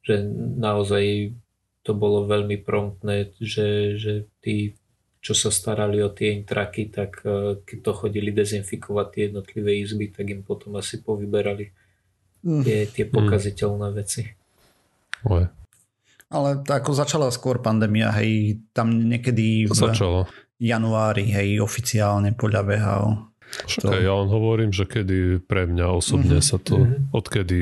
[0.07, 0.15] Že
[0.59, 1.35] naozaj
[1.83, 4.73] to bolo veľmi promptné, že, že tí,
[5.19, 10.07] čo sa starali o tie intraky, tak e, keď to chodili dezinfikovať tie jednotlivé izby,
[10.09, 11.69] tak im potom asi povyberali
[12.47, 12.63] mm.
[12.63, 13.95] tie, tie pokaziteľné mm.
[13.95, 14.23] veci.
[15.27, 15.45] Oj.
[16.31, 20.25] Ale ako začala skôr pandémia, hej, tam niekedy v Začalo.
[20.57, 23.09] januári, hej, oficiálne podľa VHO.
[23.65, 23.95] Však to...
[23.95, 26.49] ja len hovorím, že kedy pre mňa osobne mm-hmm.
[26.49, 27.15] sa to, mm-hmm.
[27.15, 27.59] odkedy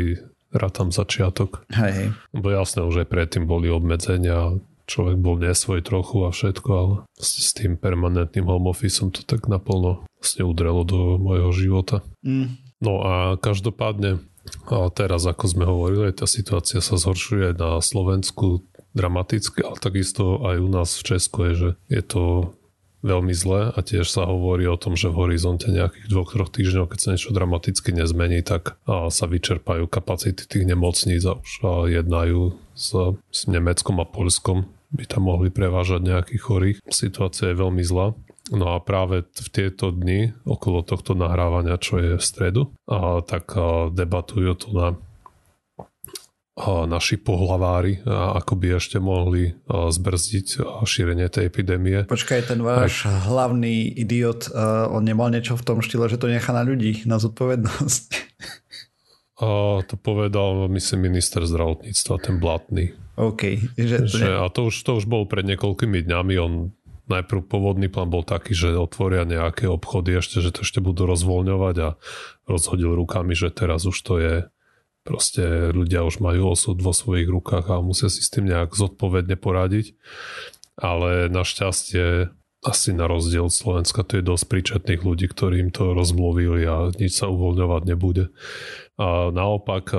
[0.53, 1.65] rátam začiatok.
[1.73, 2.13] Hej.
[2.33, 7.41] Bo jasné, už aj predtým boli obmedzenia, človek bol nesvoj trochu a všetko, ale vlastne
[7.41, 12.05] s tým permanentným home officeom to tak naplno vlastne udrelo do mojho života.
[12.21, 12.59] Mm.
[12.83, 14.21] No a každopádne
[14.67, 20.57] a teraz, ako sme hovorili, tá situácia sa zhoršuje na Slovensku dramaticky, ale takisto aj
[20.59, 22.23] u nás v Česku je, že je to
[23.03, 26.87] veľmi zle a tiež sa hovorí o tom, že v horizonte nejakých dvoch, troch týždňov,
[26.87, 31.51] keď sa niečo dramaticky nezmení, tak sa vyčerpajú kapacity tých nemocníc a už
[31.91, 36.77] jednajú s, s Nemeckom a Polskom by tam mohli prevážať nejakých chorých.
[36.87, 38.15] Situácia je veľmi zlá.
[38.51, 43.55] No a práve v tieto dni okolo tohto nahrávania, čo je v stredu, a tak
[43.95, 44.99] debatujú tu na
[46.61, 52.05] naši pohlavári, ako by ešte mohli zbrzdiť šírenie tej epidémie.
[52.05, 53.25] Počkaj, ten váš Aj...
[53.25, 54.53] hlavný idiot,
[54.93, 58.05] on nemal niečo v tom štýle, že to nechá na ľudí, na zodpovednosť.
[59.41, 62.93] A to povedal, myslím, minister zdravotníctva, ten blatný.
[63.17, 63.73] OK.
[63.73, 66.69] Že, že, a to už, to už bol pred niekoľkými dňami, on
[67.09, 71.75] najprv pôvodný plán bol taký, že otvoria nejaké obchody ešte, že to ešte budú rozvoľňovať
[71.81, 71.89] a
[72.47, 74.33] rozhodil rukami, že teraz už to je
[75.03, 79.35] Proste ľudia už majú osud vo svojich rukách a musia si s tým nejak zodpovedne
[79.35, 79.99] poradiť.
[80.79, 82.31] Ale našťastie
[82.63, 87.19] asi na rozdiel od Slovenska to je dosť príčetných ľudí, ktorým to rozmluvili a nič
[87.19, 88.31] sa uvoľňovať nebude.
[88.95, 89.91] A naopak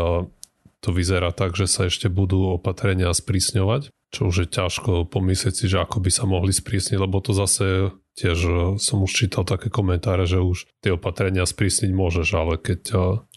[0.81, 5.67] to vyzerá tak, že sa ešte budú opatrenia sprísňovať, čo už je ťažko pomyslieť si,
[5.69, 8.39] že ako by sa mohli sprísniť, lebo to zase tiež
[8.81, 12.81] som už čítal také komentáre, že už tie opatrenia sprísniť môžeš, ale keď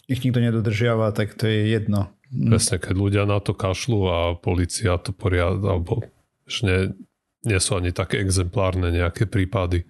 [0.08, 2.08] ich nikto nedodržiava, tak to je jedno.
[2.32, 2.56] Hm.
[2.56, 6.02] Presne, keď ľudia na to kašľú a policia to poriad, alebo
[6.48, 6.80] že nie,
[7.44, 9.84] nie sú ani také exemplárne nejaké prípady,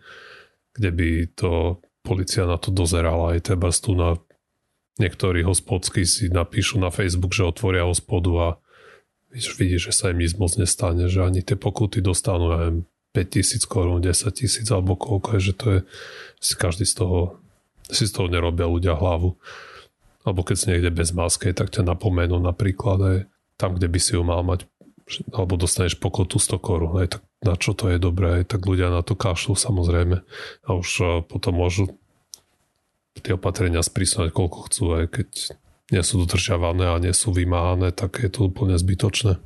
[0.74, 1.08] kde by
[1.38, 3.38] to policia na to dozerala.
[3.38, 4.18] Aj treba tu na
[4.98, 8.58] niektorí hospodskí si napíšu na Facebook, že otvoria hospodu a
[9.30, 12.74] vidíš, že sa im nič moc nestane, že ani tie pokuty dostanú, ja
[13.14, 15.80] 5 tisíc korún, 10 tisíc alebo koľko že to je,
[16.42, 17.38] si každý z toho,
[17.86, 19.38] si z toho nerobia ľudia hlavu
[20.26, 23.18] alebo keď si niekde bez masky, tak ťa napomenú napríklad aj
[23.58, 24.66] tam, kde by si ju mal mať
[25.32, 28.92] alebo dostaneš pokutu 100 korún, aj tak na čo to je dobré, aj tak ľudia
[28.92, 30.20] na to kašľú samozrejme.
[30.66, 31.96] A už e, potom môžu
[33.24, 35.28] tie opatrenia sprísnať koľko chcú, aj keď
[35.88, 39.40] nie sú dodržiavané a nie sú vymáhané, tak je to úplne zbytočné.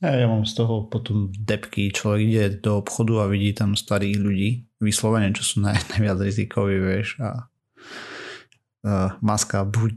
[0.00, 4.16] Ja, ja mám z toho potom depky, človek ide do obchodu a vidí tam starých
[4.16, 7.49] ľudí, vyslovene, čo sú naj, najviac rizikoví, vieš, a
[9.20, 9.96] maska buď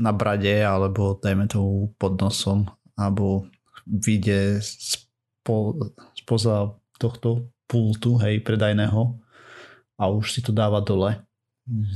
[0.00, 2.66] na brade, alebo dajme to pod nosom,
[2.98, 3.46] alebo
[3.86, 5.76] vyjde spo,
[6.16, 9.18] spoza tohto pultu, hej, predajného
[9.98, 11.22] a už si to dáva dole.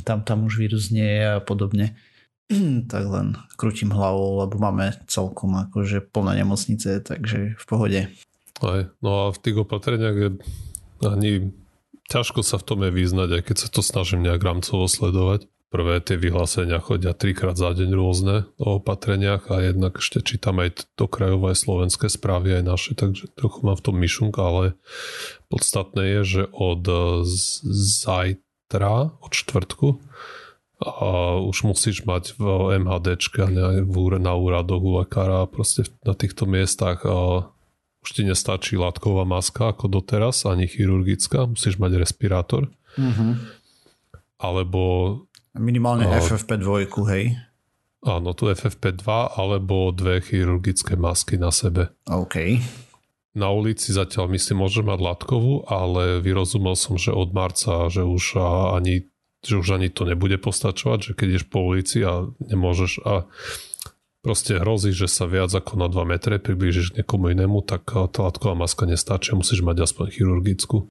[0.06, 1.98] Tam, tam už vírus nie je a podobne.
[2.92, 8.00] tak len krútim hlavou, lebo máme celkom akože plné nemocnice, takže v pohode.
[8.62, 10.38] Aj, no a v tých opatreniach
[11.02, 11.50] ani
[12.06, 15.98] ťažko sa v tom je vyznať, aj keď sa to snažím nejak rámcovo sledovať prvé
[16.00, 21.06] tie vyhlásenia chodia trikrát za deň rôzne o opatreniach a jednak ešte čítam aj do
[21.10, 24.78] krajové slovenské správy aj naše, takže trochu mám v tom myšunk, ale
[25.50, 26.82] podstatné je, že od
[28.02, 29.98] zajtra, od čtvrtku,
[30.76, 33.48] a už musíš mať v MHDčke
[34.20, 37.48] na úradoch u lekára proste na týchto miestach a
[38.04, 42.68] už ti nestačí látková maska ako doteraz, ani chirurgická, musíš mať respirátor.
[43.00, 43.32] Mm-hmm.
[44.36, 44.80] Alebo
[45.56, 46.68] Minimálne no, FFP2,
[47.10, 47.24] hej?
[48.06, 51.90] Áno, tu FFP2 alebo dve chirurgické masky na sebe.
[52.06, 52.62] OK.
[53.36, 58.40] Na ulici zatiaľ myslím môže mať látkovú, ale vyrozumel som, že od marca, že už
[58.78, 59.10] ani,
[59.44, 63.28] že už ani to nebude postačovať, že keď ideš po ulici a nemôžeš a
[64.24, 68.18] proste hrozí, že sa viac ako na 2 metre priblížiš k niekomu inému, tak tá
[68.22, 70.88] látková maska nestačí, musíš mať aspoň chirurgickú.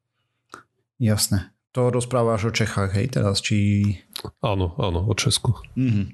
[1.00, 1.55] Jasné.
[1.76, 3.84] To rozprávaš o Čechách, hej, teraz, či...
[4.40, 5.60] Áno, áno, o Česku.
[5.76, 6.08] Mm-hmm.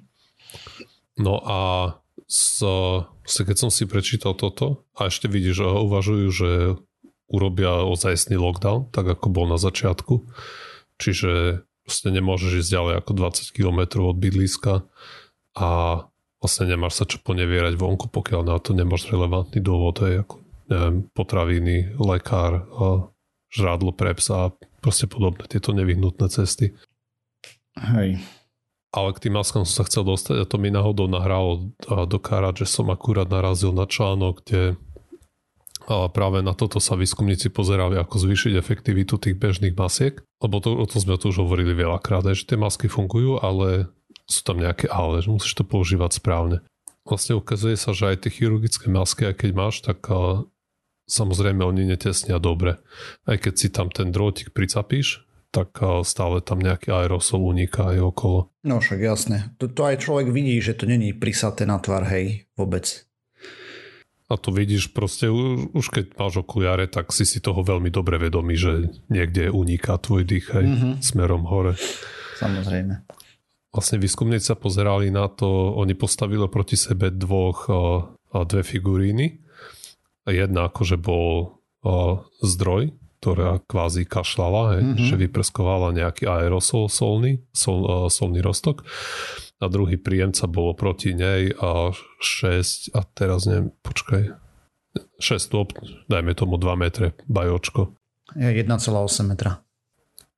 [1.21, 1.59] No a
[2.25, 2.65] s,
[3.29, 6.49] keď som si prečítal toto a ešte vidíš, že uvažujú, že
[7.29, 10.25] urobia ozajstný lockdown, tak ako bol na začiatku.
[10.97, 14.73] Čiže vlastne nemôžeš ísť ďalej ako 20 km od bydliska
[15.61, 15.69] a
[16.41, 20.35] vlastne nemáš sa čo ponevierať vonku, pokiaľ na to nemáš relevantný dôvod, aj ako
[20.73, 22.65] neviem, potraviny, lekár,
[23.51, 26.73] žrádlo pre psa proste podobné tieto nevyhnutné cesty.
[27.77, 28.19] Hej.
[28.91, 32.51] Ale k tým maskám som sa chcel dostať a to mi náhodou nahralo do kára,
[32.51, 34.75] že som akurát narazil na článok, kde
[35.89, 40.77] A práve na toto sa výskumníci pozerali, ako zvýšiť efektivitu tých bežných masiek, lebo to,
[40.77, 43.89] o tom sme tu už hovorili veľakrát, že tie masky fungujú, ale
[44.29, 46.61] sú tam nejaké ale, že musíš to používať správne.
[47.01, 50.05] Vlastne ukazuje sa, že aj tie chirurgické masky, aj keď máš, tak
[51.11, 52.79] samozrejme oni netesnia dobre.
[53.27, 58.39] Aj keď si tam ten drôtik pricapíš, tak stále tam nejaký aerosol uniká aj okolo.
[58.63, 59.51] No však jasné.
[59.59, 63.03] To, to aj človek vidí, že to není prisaté na tvar, hej, vôbec.
[64.31, 68.55] A to vidíš proste, už keď máš okuliare, tak si si toho veľmi dobre vedomý,
[68.55, 70.93] že niekde uniká tvoj dých aj mm-hmm.
[71.03, 71.75] smerom hore.
[72.39, 73.03] Samozrejme.
[73.75, 77.67] Vlastne výskumníci sa pozerali na to, oni postavili proti sebe dvoch,
[78.31, 79.40] dve figuríny.
[80.29, 81.61] Jedna akože bol
[82.45, 85.05] zdroj, ktorá kvázi kašľala, hej, mm-hmm.
[85.05, 88.81] že vyprskovala nejaký aerosol solný, sol, uh, solný rostok
[89.61, 94.33] a druhý príjemca bolo proti nej a 6 a teraz neviem, počkaj
[95.21, 95.77] 6 stôp,
[96.09, 97.93] dajme tomu 2 metre bajočko.
[98.33, 99.61] Je 1,8 metra.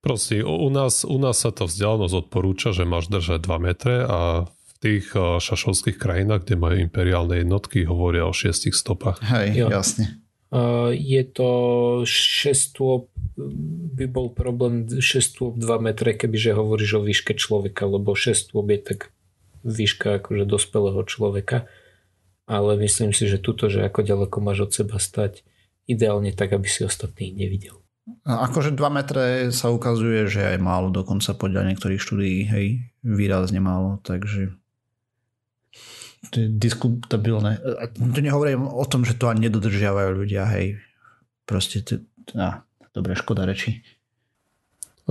[0.03, 4.19] Proste, u nás, u nás sa tá vzdialenosť odporúča, že máš držať 2 metre a
[4.51, 9.23] v tých šašovských krajinách, kde majú imperiálne jednotky, hovoria o 6 stopách.
[9.23, 9.67] Hej, jo.
[9.71, 10.19] jasne.
[10.93, 11.49] Je to
[12.05, 13.09] 6 stôp,
[13.97, 18.69] by bol problém 6 stôp 2 metre, kebyže hovoríš o výške človeka, lebo 6 stôp
[18.69, 18.99] je tak
[19.63, 21.65] výška akože dospelého človeka.
[22.43, 25.41] Ale myslím si, že tuto, že ako ďaleko máš od seba stať,
[25.87, 27.79] ideálne tak, aby si ostatných nevidel.
[28.27, 34.03] Akože 2 metre sa ukazuje, že aj málo, dokonca podľa niektorých štúdií, hej, výrazne málo,
[34.03, 34.59] takže
[36.31, 37.59] to je diskutabilné.
[37.59, 40.79] A to nehovorím o tom, že to ani nedodržiavajú ľudia, hej.
[41.43, 41.99] Proste, to,
[42.39, 42.63] á,
[42.95, 43.83] dobre, škoda reči.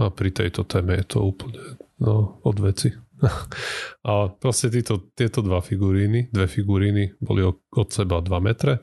[0.01, 2.89] A pri tejto téme je to úplne no, od veci.
[4.09, 8.83] a proste títo, tieto dva figuríny, dve figuríny boli od seba 2 metre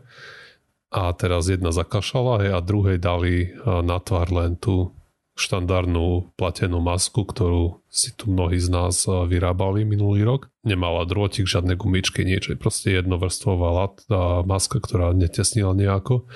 [0.89, 4.95] a teraz jedna zakašala hej, a druhej dali na tvár len tú
[5.39, 10.41] štandardnú platenú masku, ktorú si tu mnohí z nás vyrábali minulý rok.
[10.67, 12.51] Nemala drôtik, žiadne gumičky, nič.
[12.59, 13.95] Proste jednovrstvová lat,
[14.43, 16.27] maska, ktorá netesnila nejako.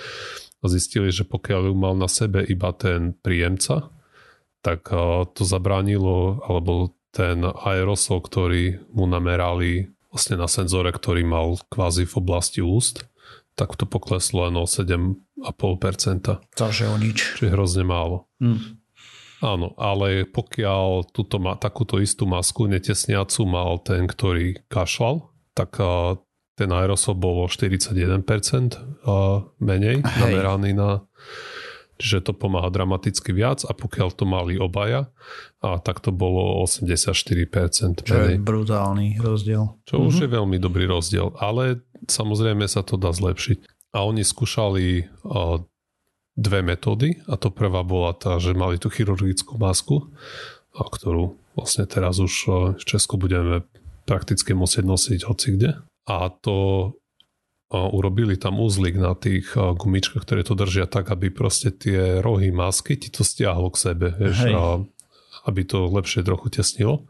[0.63, 3.91] A zistili, že pokiaľ ju mal na sebe iba ten príjemca,
[4.63, 4.87] tak
[5.35, 12.15] to zabránilo, alebo ten aerosol, ktorý mu namerali vlastne na senzore, ktorý mal kvázi v
[12.17, 13.05] oblasti úst,
[13.53, 15.45] tak to pokleslo len o 7,5%.
[16.57, 17.37] Takže o nič.
[17.37, 18.25] Čiže hrozne málo.
[18.41, 18.81] Hmm.
[19.43, 26.15] Áno, ale pokiaľ túto ma, takúto istú masku netesniacu mal ten, ktorý kašľal, tak uh,
[26.55, 28.23] ten aerosol bol o 41%
[29.03, 30.19] uh, menej Hej.
[30.23, 31.03] nameraný na
[32.03, 35.13] Čiže to pomáha dramaticky viac a pokiaľ to mali obaja,
[35.61, 38.03] a tak to bolo 84%.
[38.03, 38.35] Čo menej.
[38.35, 39.77] je brutálny rozdiel.
[39.85, 40.09] Čo mm-hmm.
[40.09, 40.23] už mhm.
[40.25, 43.93] je veľmi dobrý rozdiel, ale samozrejme sa to dá zlepšiť.
[43.93, 45.61] A oni skúšali uh,
[46.33, 50.09] dve metódy a to prvá bola tá, že mali tú chirurgickú masku,
[50.73, 52.33] ktorú vlastne teraz už
[52.77, 53.61] v Česku budeme
[54.09, 55.77] prakticky musieť nosiť hoci kde.
[56.09, 56.91] A to
[57.73, 62.97] urobili tam úzlik na tých gumičkách, ktoré to držia tak, aby proste tie rohy masky
[62.97, 64.81] ti to stiahlo k sebe, vieš, a
[65.49, 67.05] aby to lepšie trochu tesnilo.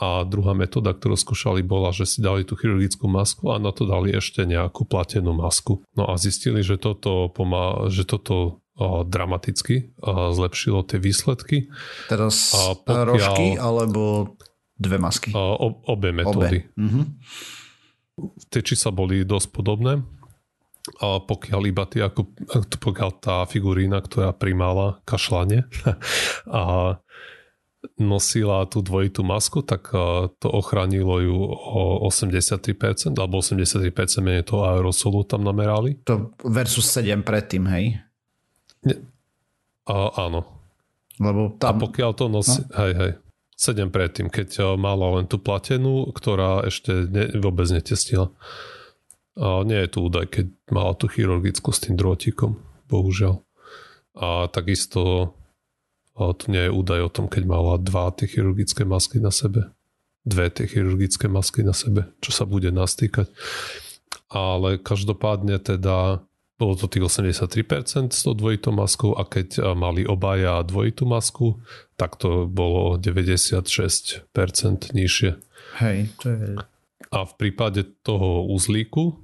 [0.00, 3.84] A druhá metóda, ktorú skúšali, bola, že si dali tú chirurgickú masku a na to
[3.84, 5.84] dali ešte nejakú platenú masku.
[5.94, 8.62] No a zistili, že toto, pomá, že toto
[9.04, 9.92] dramaticky
[10.32, 11.68] zlepšilo tie výsledky.
[12.08, 14.34] Teraz a pokiaľ, rožky alebo
[14.80, 15.30] dve masky?
[15.36, 16.66] Ob, obe metódy.
[16.66, 16.80] Obe.
[16.80, 17.02] Mhm.
[18.48, 20.00] Tie čísla boli dosť podobné.
[20.98, 22.26] A pokiaľ iba ty, ako,
[22.82, 25.70] pokiaľ tá figurína, ktorá primala kašlanie
[26.50, 26.98] a
[27.98, 29.90] nosila tú dvojitú masku, tak
[30.38, 33.90] to ochránilo ju o 83%, alebo 83%
[34.22, 35.98] menej toho aerosolu tam namerali.
[36.06, 37.98] To versus 7 predtým, hej?
[38.86, 39.02] Ne,
[39.90, 40.46] a, áno.
[41.18, 41.78] Lebo tam...
[41.78, 42.62] A pokiaľ to nosí...
[42.70, 42.86] No?
[42.86, 43.12] Hej, hej.
[43.58, 48.30] 7 predtým, keď mala len tú platenú, ktorá ešte ne, vôbec netestila.
[49.38, 52.58] A nie je tu údaj, keď mala tú chirurgickú s tým drôtikom,
[52.90, 53.38] bohužiaľ.
[54.18, 55.34] A takisto
[56.12, 59.72] ale tu nie je údaj o tom, keď mala dva tie chirurgické masky na sebe.
[60.22, 63.26] Dve tie chirurgické masky na sebe, čo sa bude nastýkať.
[64.30, 66.22] Ale každopádne teda
[66.60, 71.58] bolo to tých 83% s tou dvojitou maskou a keď mali obaja dvojitú masku,
[71.98, 74.30] tak to bolo 96%
[74.94, 75.30] nižšie.
[75.82, 76.54] Hej, to je...
[77.12, 79.18] A v prípade toho uzlíku,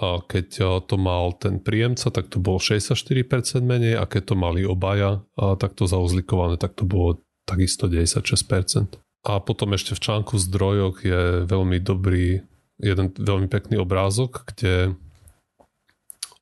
[0.00, 0.46] keď
[0.84, 3.16] to mal ten príjemca, tak to bolo 64%
[3.64, 9.00] menej a keď to mali obaja takto zauzlikované, tak to bolo takisto 96%.
[9.26, 12.44] A potom ešte v článku zdrojoch je veľmi dobrý,
[12.76, 14.94] jeden veľmi pekný obrázok, kde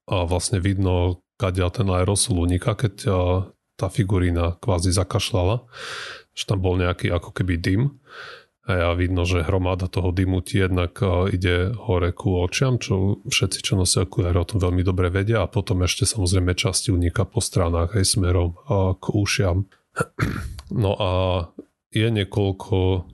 [0.05, 2.95] vlastne vidno, kadiaľ ten aerosol uniká, keď
[3.79, 5.63] tá figurína kvázi zakašľala,
[6.35, 8.03] že tam bol nejaký ako keby dym
[8.65, 10.97] a vidno, že hromada toho dymu ti jednak
[11.29, 15.53] ide hore ku očiam, čo všetci, čo nosia okuliare, o tom veľmi dobre vedia a
[15.53, 18.57] potom ešte samozrejme časti uniká po stranách aj smerom
[18.97, 19.69] k ušiam.
[20.75, 21.13] No a
[21.93, 23.07] je niekoľko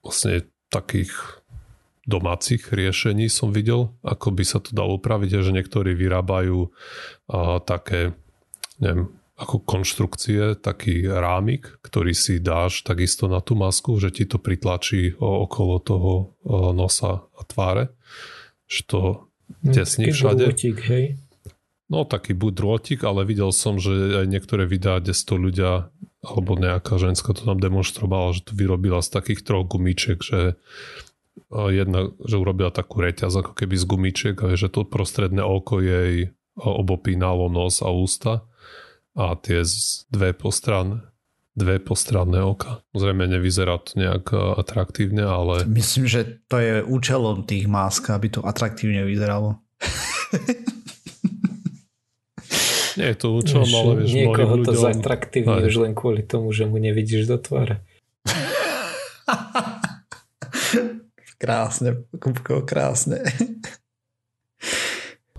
[0.00, 1.10] vlastne takých
[2.06, 6.70] domácich riešení som videl, ako by sa to dalo upraviť, že niektorí vyrábajú
[7.66, 8.14] také,
[8.78, 14.40] neviem, ako konštrukcie, taký rámik, ktorý si dáš takisto na tú masku, že ti to
[14.40, 16.12] pritlačí okolo toho
[16.72, 17.92] nosa a tváre,
[18.64, 19.28] že to
[19.60, 20.48] hm, tesní všade.
[20.48, 21.20] Drôtik, hej?
[21.86, 25.92] No taký buď drôtik, ale videl som, že aj niektoré videá, kde to ľudia
[26.26, 30.58] alebo nejaká ženská to tam demonstrovala, že to vyrobila z takých troch gumičiek, že
[31.52, 36.34] jedna, že urobila takú reťaz ako keby z gumičiek a že to prostredné oko jej
[36.58, 38.48] obopínalo nos a ústa
[39.16, 39.64] a tie
[40.12, 41.00] dve postranné
[41.56, 42.84] dve postranné oka.
[42.92, 45.64] Zrejme nevyzerá to nejak e, atraktívne, ale...
[45.64, 49.56] Myslím, že to je účelom tých másk, aby to atraktívne vyzeralo.
[52.96, 54.66] Nie je to účelom, ale vieš, Niekoho ľuďom...
[54.68, 57.80] to zatraktívne už len kvôli tomu, že mu nevidíš do tváre.
[61.40, 63.20] krásne, Kupko, krásne.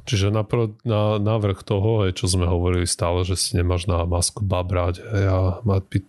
[0.08, 0.48] Čiže na,
[0.88, 5.84] na návrh toho, čo sme hovorili stále, že si nemáš na masku babrať a mať
[5.84, 6.04] byť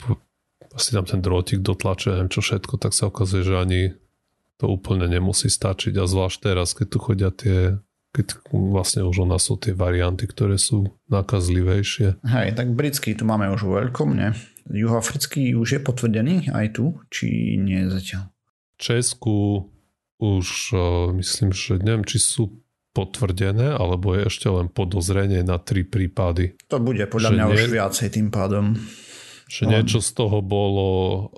[0.78, 3.80] asi tam ten drôtik dotlačuje, neviem čo všetko, tak sa ukazuje, že ani
[4.62, 7.58] to úplne nemusí stačiť a zvlášť teraz, keď tu chodia tie
[8.08, 12.24] keď vlastne už u nás sú tie varianty, ktoré sú nakazlivejšie.
[12.24, 14.32] Hej, tak britský tu máme už veľkom, ne?
[14.64, 18.32] Juhoafrický už je potvrdený aj tu, či nie zatiaľ?
[18.80, 19.68] Česku
[20.18, 22.58] už uh, myslím, že neviem, či sú
[22.98, 26.58] potvrdené, alebo je ešte len podozrenie na tri prípady.
[26.66, 28.74] To bude podľa že mňa nie, už viacej tým pádom.
[29.46, 29.70] Že no.
[29.70, 30.88] niečo z toho bolo,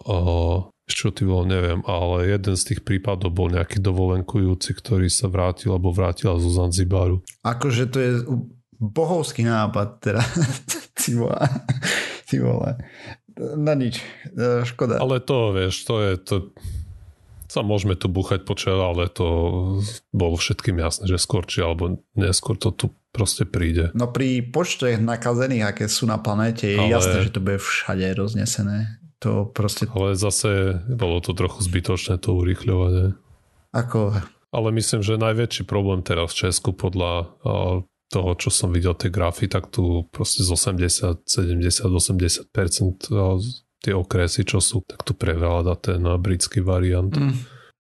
[0.09, 0.59] uh,
[0.89, 5.77] čo ty bol, neviem, ale jeden z tých prípadov bol nejaký dovolenkujúci, ktorý sa vrátil
[5.77, 7.21] alebo vrátila zo Zanzibaru.
[7.45, 8.13] Akože to je
[8.81, 10.25] bohovský nápad, teda.
[10.99, 11.45] ty vole.
[12.25, 12.71] Ty vole.
[13.61, 14.01] Na nič.
[14.33, 14.97] E, škoda.
[14.97, 16.13] Ale to, vieš, to je...
[16.25, 16.35] To,
[17.51, 19.27] sa môžeme tu búchať po čele, ale to
[20.15, 23.91] bolo všetkým jasné, že skôr či alebo neskôr to tu proste príde.
[23.91, 26.95] No pri počte nakazených, aké sú na planéte, je ale...
[26.95, 29.03] jasné, že to bude všade roznesené.
[29.27, 29.91] To proste...
[29.91, 33.19] Ale zase bolo to trochu zbytočné to urýchľovanie.
[33.75, 34.15] Ako?
[34.55, 37.35] Ale myslím, že najväčší problém teraz v Česku podľa
[38.11, 42.51] toho, čo som videl tie grafy, tak tu proste z 80, 70, 80%
[43.81, 47.13] tie okresy, čo sú, tak tu prevláda ten britský variant.
[47.13, 47.35] Mm.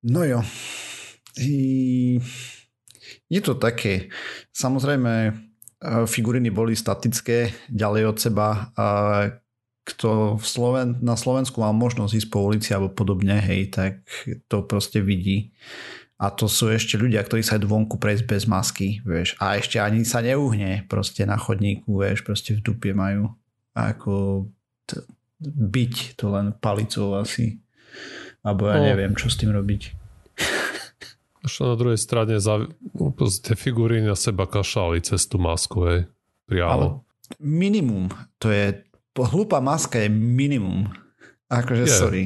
[0.08, 0.40] No jo.
[1.36, 2.18] I...
[3.30, 4.10] Je to také.
[4.50, 5.32] Samozrejme, e,
[6.06, 8.74] figuriny boli statické ďalej od seba.
[8.74, 8.86] A
[9.86, 14.02] kto v Sloven, na Slovensku má možnosť ísť po ulici alebo podobne, hej, tak
[14.50, 15.54] to proste vidí.
[16.20, 19.40] A to sú ešte ľudia, ktorí sa idú vonku prejsť bez masky, vieš.
[19.40, 23.32] A ešte ani sa neuhne proste na chodníku, vieš, proste v dupie majú.
[23.72, 24.44] A ako
[25.48, 27.58] byť to len palicou asi.
[28.40, 28.84] Alebo ja no.
[28.84, 29.82] neviem, čo s tým robiť.
[31.44, 32.68] Až na druhej strane za,
[33.40, 36.00] tie figúry na seba kašali cez tú masku, hej.
[36.44, 36.68] Priamo.
[36.68, 36.86] Ale
[37.40, 38.84] minimum, to je,
[39.16, 40.92] hlúpa maska je minimum.
[41.50, 41.98] Akože yeah.
[41.98, 42.24] sorry.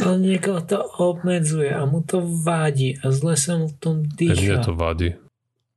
[0.00, 4.38] Ale niekoho to obmedzuje a mu to vádi a zle sa mu v tom dýcha.
[4.38, 5.18] Mne to vádi.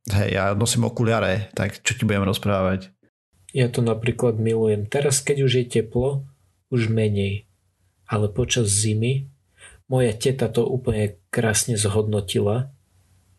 [0.08, 2.90] Hej, ja nosím okuliare, tak čo ti budem rozprávať?
[3.52, 4.88] Ja to napríklad milujem.
[4.88, 6.24] Teraz, keď už je teplo,
[6.72, 7.44] už menej.
[8.08, 9.32] Ale počas zimy
[9.92, 12.72] moja teta to úplne krásne zhodnotila,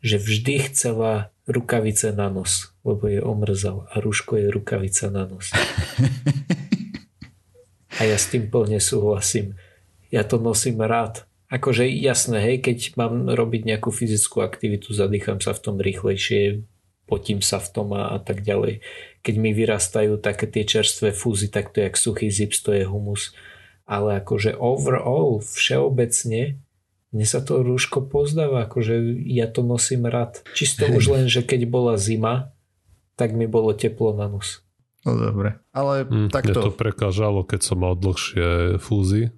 [0.05, 5.49] že vždy chcela rukavice na nos, lebo je omrzal a rúško je rukavica na nos.
[7.97, 9.57] A ja s tým plne súhlasím.
[10.13, 11.25] Ja to nosím rád.
[11.49, 16.65] Akože jasné, hej, keď mám robiť nejakú fyzickú aktivitu, zadýcham sa v tom rýchlejšie,
[17.05, 18.81] potím sa v tom a, a tak ďalej
[19.23, 22.83] keď mi vyrastajú také tie čerstvé fúzy, tak to je jak suchý zips, to je
[22.83, 23.31] humus.
[23.87, 26.59] Ale akože overall, všeobecne,
[27.15, 28.99] mne sa to rúško pozdáva, akože
[29.31, 30.43] ja to nosím rád.
[30.51, 32.51] Čisto už len, že keď bola zima,
[33.15, 34.59] tak mi bolo teplo na nos.
[35.03, 36.59] No dobre, ale mm, takto.
[36.59, 39.35] Mne to prekážalo, keď som mal dlhšie fúzy,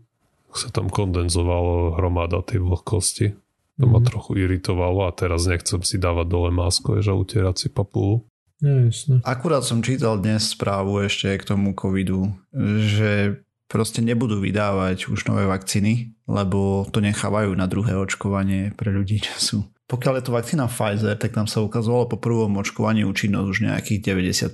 [0.54, 3.36] sa tam kondenzovalo hromada tej vlhkosti.
[3.82, 4.08] To ma mm.
[4.08, 8.24] trochu iritovalo a teraz nechcem si dávať dole másko, že utierať si papulu.
[8.66, 9.22] No, jasne.
[9.22, 12.34] Akurát som čítal dnes správu ešte k tomu covidu,
[12.82, 19.22] že proste nebudú vydávať už nové vakcíny, lebo to nechávajú na druhé očkovanie pre ľudí,
[19.22, 23.48] čo sú pokiaľ je to vakcína Pfizer, tak tam sa ukazovalo po prvom očkovaní účinnosť
[23.54, 24.00] už nejakých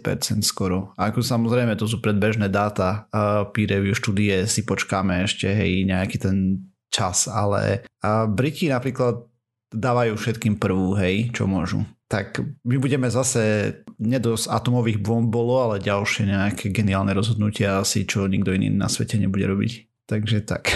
[0.03, 0.91] 90% skoro.
[0.99, 5.87] A ako samozrejme, to sú predbežné dáta, a peer review štúdie si počkáme ešte, hej,
[5.87, 9.23] nejaký ten čas, ale a Briti napríklad
[9.71, 11.87] dávajú všetkým prvú, hej, čo môžu.
[12.11, 18.27] Tak my budeme zase, nedos atomových bomb bolo, ale ďalšie nejaké geniálne rozhodnutia asi, čo
[18.27, 19.87] nikto iný na svete nebude robiť.
[20.11, 20.75] Takže tak.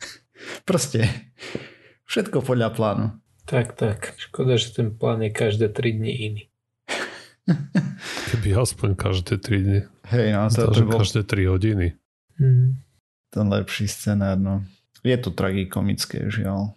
[0.68, 1.06] Proste
[2.10, 3.06] všetko podľa plánu.
[3.46, 4.18] Tak, tak.
[4.18, 6.42] Škoda, že ten plán je každé 3 dní iný.
[8.34, 9.80] Keby aspoň každé 3 dní.
[10.10, 10.98] Hej, no to, to bol...
[10.98, 11.94] každé 3 hodiny.
[12.42, 12.82] Hmm.
[13.30, 14.66] Ten lepší scenár, no.
[15.06, 16.74] Je to tragikomické, žiaľ.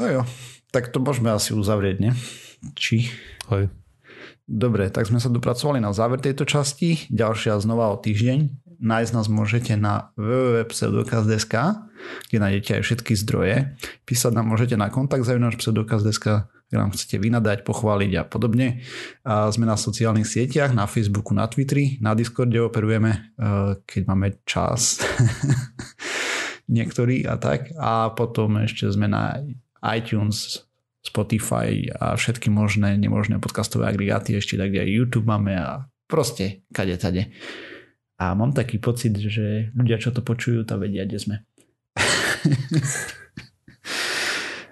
[0.00, 0.22] No jo,
[0.72, 2.10] tak to môžeme asi uzavrieť, ne?
[2.72, 3.12] Či?
[3.52, 3.68] Hej.
[4.48, 7.08] Dobre, tak sme sa dopracovali na záver tejto časti.
[7.12, 8.62] Ďalšia znova o týždeň.
[8.82, 11.54] Nájsť nás môžete na www.pseudokaz.sk,
[12.26, 13.78] kde nájdete aj všetky zdroje.
[14.02, 18.82] Písať nám môžete na kontakt zavinač pseudokaz.sk, kde nám chcete vynadať, pochváliť a podobne.
[19.22, 24.42] A sme na sociálnych sieťach, na Facebooku, na Twitteri, na Discorde operujeme, eh, keď máme
[24.42, 24.98] čas.
[26.72, 27.70] Niektorí a tak.
[27.78, 29.38] A potom ešte sme na
[29.82, 30.62] iTunes,
[31.02, 36.94] Spotify a všetky možné, nemožné podcastové agregáty, ešte tak aj YouTube máme a proste kade
[36.94, 37.34] tade.
[38.22, 41.36] A mám taký pocit, že ľudia, čo to počujú, to vedia, kde sme.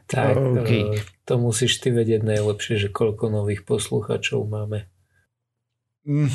[0.07, 0.87] tak, okay.
[0.87, 4.87] to, to musíš ty vedieť najlepšie, že koľko nových posluchačov máme.
[6.07, 6.31] Mm.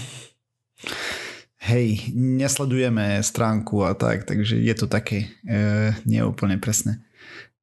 [1.65, 6.99] Hej, nesledujeme stránku a tak, takže je to také e, neúplne presné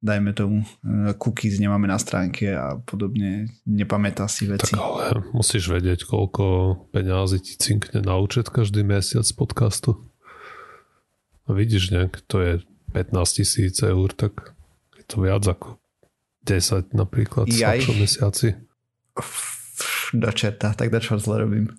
[0.03, 4.75] dajme tomu, e, cookies nemáme na stránke a podobne, nepamätá si veci.
[4.75, 9.95] Tak ale musíš vedieť, koľko peňazí ti cinkne na účet každý mesiac z podcastu.
[11.47, 12.53] A vidíš, ne, to je
[12.91, 14.51] 15 tisíc eur, tak
[14.99, 15.79] je to viac ako
[16.43, 18.47] 10 napríklad v slabšom mesiaci.
[20.13, 21.71] Do čerta, tak do čo zle robím.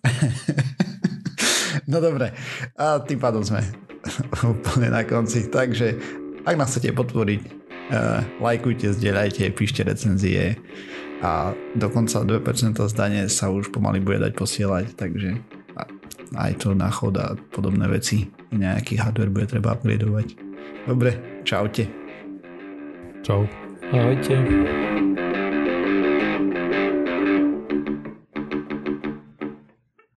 [1.90, 2.32] no dobre,
[2.74, 3.60] a tým pádom sme
[4.56, 5.52] úplne na konci.
[5.52, 5.96] Takže
[6.44, 7.63] ak nás chcete podporiť,
[8.40, 10.56] lajkujte, zdieľajte, píšte recenzie
[11.24, 15.40] a dokonca 2% zdanie sa už pomaly bude dať posielať, takže
[16.34, 18.28] aj to na chod a podobné veci.
[18.50, 20.26] Nejaký hardware bude treba upgradovať.
[20.84, 21.88] Dobre, čaute.
[23.24, 23.48] Čau.
[23.92, 25.03] Ahojte.